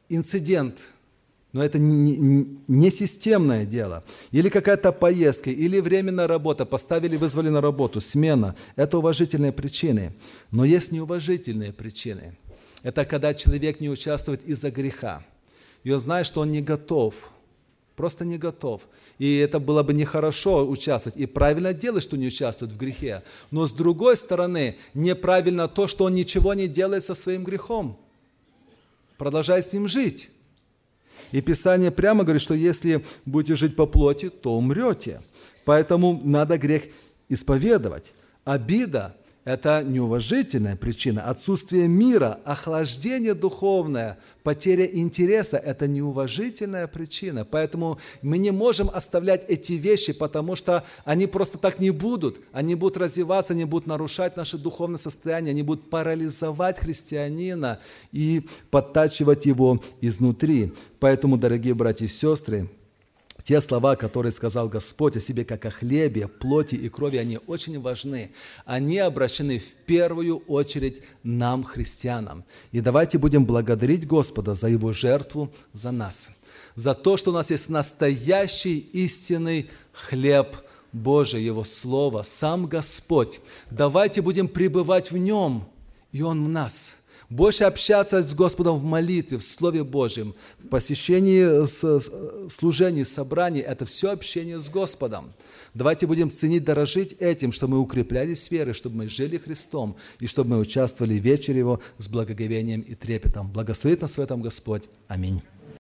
инцидент, 0.08 0.90
но 1.52 1.64
это 1.64 1.80
не, 1.80 2.46
не 2.68 2.90
системное 2.90 3.64
дело. 3.64 4.04
Или 4.30 4.50
какая-то 4.50 4.92
поездка, 4.92 5.50
или 5.50 5.80
временная 5.80 6.28
работа, 6.28 6.64
поставили, 6.64 7.16
вызвали 7.16 7.48
на 7.48 7.60
работу, 7.60 8.00
смена. 8.00 8.54
Это 8.76 8.98
уважительные 8.98 9.50
причины. 9.50 10.12
Но 10.52 10.64
есть 10.64 10.92
неуважительные 10.92 11.72
причины– 11.72 12.36
это 12.82 13.04
когда 13.04 13.34
человек 13.34 13.80
не 13.80 13.90
участвует 13.90 14.44
из-за 14.44 14.70
греха. 14.70 15.22
И 15.84 15.90
он 15.90 16.00
знает, 16.00 16.26
что 16.26 16.40
он 16.40 16.52
не 16.52 16.60
готов 16.60 17.14
просто 18.00 18.24
не 18.24 18.38
готов. 18.38 18.88
И 19.18 19.36
это 19.36 19.60
было 19.60 19.82
бы 19.82 19.92
нехорошо 19.92 20.66
участвовать. 20.66 21.18
И 21.18 21.26
правильно 21.26 21.74
делать, 21.74 22.02
что 22.02 22.16
не 22.16 22.28
участвует 22.28 22.72
в 22.72 22.78
грехе. 22.78 23.22
Но 23.50 23.66
с 23.66 23.72
другой 23.72 24.16
стороны, 24.16 24.78
неправильно 24.94 25.68
то, 25.68 25.86
что 25.86 26.04
он 26.04 26.14
ничего 26.14 26.54
не 26.54 26.66
делает 26.66 27.04
со 27.04 27.14
своим 27.14 27.44
грехом. 27.44 27.98
Продолжает 29.18 29.66
с 29.66 29.74
ним 29.74 29.86
жить. 29.86 30.30
И 31.30 31.42
Писание 31.42 31.90
прямо 31.90 32.24
говорит, 32.24 32.40
что 32.40 32.54
если 32.54 33.04
будете 33.26 33.54
жить 33.54 33.76
по 33.76 33.84
плоти, 33.84 34.30
то 34.30 34.56
умрете. 34.56 35.20
Поэтому 35.66 36.18
надо 36.24 36.56
грех 36.56 36.84
исповедовать. 37.28 38.14
Обида 38.46 39.14
это 39.44 39.82
неуважительная 39.82 40.76
причина. 40.76 41.22
Отсутствие 41.22 41.88
мира, 41.88 42.40
охлаждение 42.44 43.34
духовное, 43.34 44.18
потеря 44.42 44.84
интереса– 44.84 45.56
это 45.64 45.88
неуважительная 45.88 46.86
причина. 46.86 47.44
Поэтому 47.44 47.98
мы 48.20 48.38
не 48.38 48.50
можем 48.50 48.90
оставлять 48.92 49.44
эти 49.48 49.74
вещи, 49.74 50.12
потому 50.12 50.56
что 50.56 50.84
они 51.04 51.26
просто 51.26 51.58
так 51.58 51.78
не 51.78 51.90
будут. 51.90 52.38
Они 52.52 52.74
будут 52.74 52.98
развиваться, 52.98 53.54
они 53.54 53.64
будут 53.64 53.86
нарушать 53.86 54.36
наше 54.36 54.58
духовное 54.58 54.98
состояние, 54.98 55.52
они 55.52 55.62
будут 55.62 55.88
парализовать 55.88 56.78
христианина 56.78 57.80
и 58.12 58.46
подтачивать 58.70 59.46
его 59.46 59.82
изнутри. 60.00 60.72
Поэтому, 60.98 61.38
дорогие 61.38 61.74
братья 61.74 62.04
и 62.04 62.08
сестры, 62.08 62.68
те 63.42 63.60
слова, 63.60 63.96
которые 63.96 64.32
сказал 64.32 64.68
Господь 64.68 65.16
о 65.16 65.20
себе 65.20 65.44
как 65.44 65.64
о 65.66 65.70
хлебе, 65.70 66.28
плоти 66.28 66.74
и 66.74 66.88
крови, 66.88 67.16
они 67.16 67.38
очень 67.46 67.80
важны. 67.80 68.30
Они 68.64 68.98
обращены 68.98 69.58
в 69.58 69.74
первую 69.86 70.38
очередь 70.46 71.02
нам, 71.22 71.64
христианам. 71.64 72.44
И 72.72 72.80
давайте 72.80 73.18
будем 73.18 73.44
благодарить 73.44 74.06
Господа 74.06 74.54
за 74.54 74.68
Его 74.68 74.92
жертву 74.92 75.52
за 75.72 75.90
нас. 75.90 76.30
За 76.74 76.94
то, 76.94 77.16
что 77.16 77.30
у 77.30 77.34
нас 77.34 77.50
есть 77.50 77.68
настоящий 77.68 78.78
истинный 78.78 79.70
хлеб 79.92 80.56
Божий, 80.92 81.42
Его 81.42 81.64
Слово, 81.64 82.22
сам 82.22 82.66
Господь. 82.66 83.40
Давайте 83.70 84.22
будем 84.22 84.48
пребывать 84.48 85.10
в 85.10 85.16
Нем, 85.16 85.68
и 86.12 86.22
Он 86.22 86.44
в 86.44 86.48
нас– 86.48 86.96
больше 87.30 87.64
общаться 87.64 88.22
с 88.22 88.34
Господом 88.34 88.76
в 88.76 88.84
молитве, 88.84 89.38
в 89.38 89.42
Слове 89.42 89.84
Божьем, 89.84 90.34
в 90.58 90.68
посещении 90.68 91.66
служений, 92.48 93.04
собраний. 93.04 93.60
Это 93.60 93.86
все 93.86 94.10
общение 94.10 94.58
с 94.58 94.68
Господом. 94.68 95.32
Давайте 95.72 96.08
будем 96.08 96.30
ценить, 96.30 96.64
дорожить 96.64 97.12
этим, 97.20 97.52
что 97.52 97.68
мы 97.68 97.78
укреплялись 97.78 98.50
верой, 98.50 98.74
чтобы 98.74 98.96
мы 98.96 99.08
жили 99.08 99.38
Христом 99.38 99.96
и 100.18 100.26
чтобы 100.26 100.50
мы 100.50 100.58
участвовали 100.58 101.18
в 101.18 101.22
вечере 101.22 101.60
Его 101.60 101.80
с 101.98 102.08
благоговением 102.08 102.80
и 102.80 102.96
трепетом. 102.96 103.50
Благословит 103.52 104.02
нас 104.02 104.18
в 104.18 104.20
этом 104.20 104.42
Господь. 104.42 104.84
Аминь. 105.06 105.42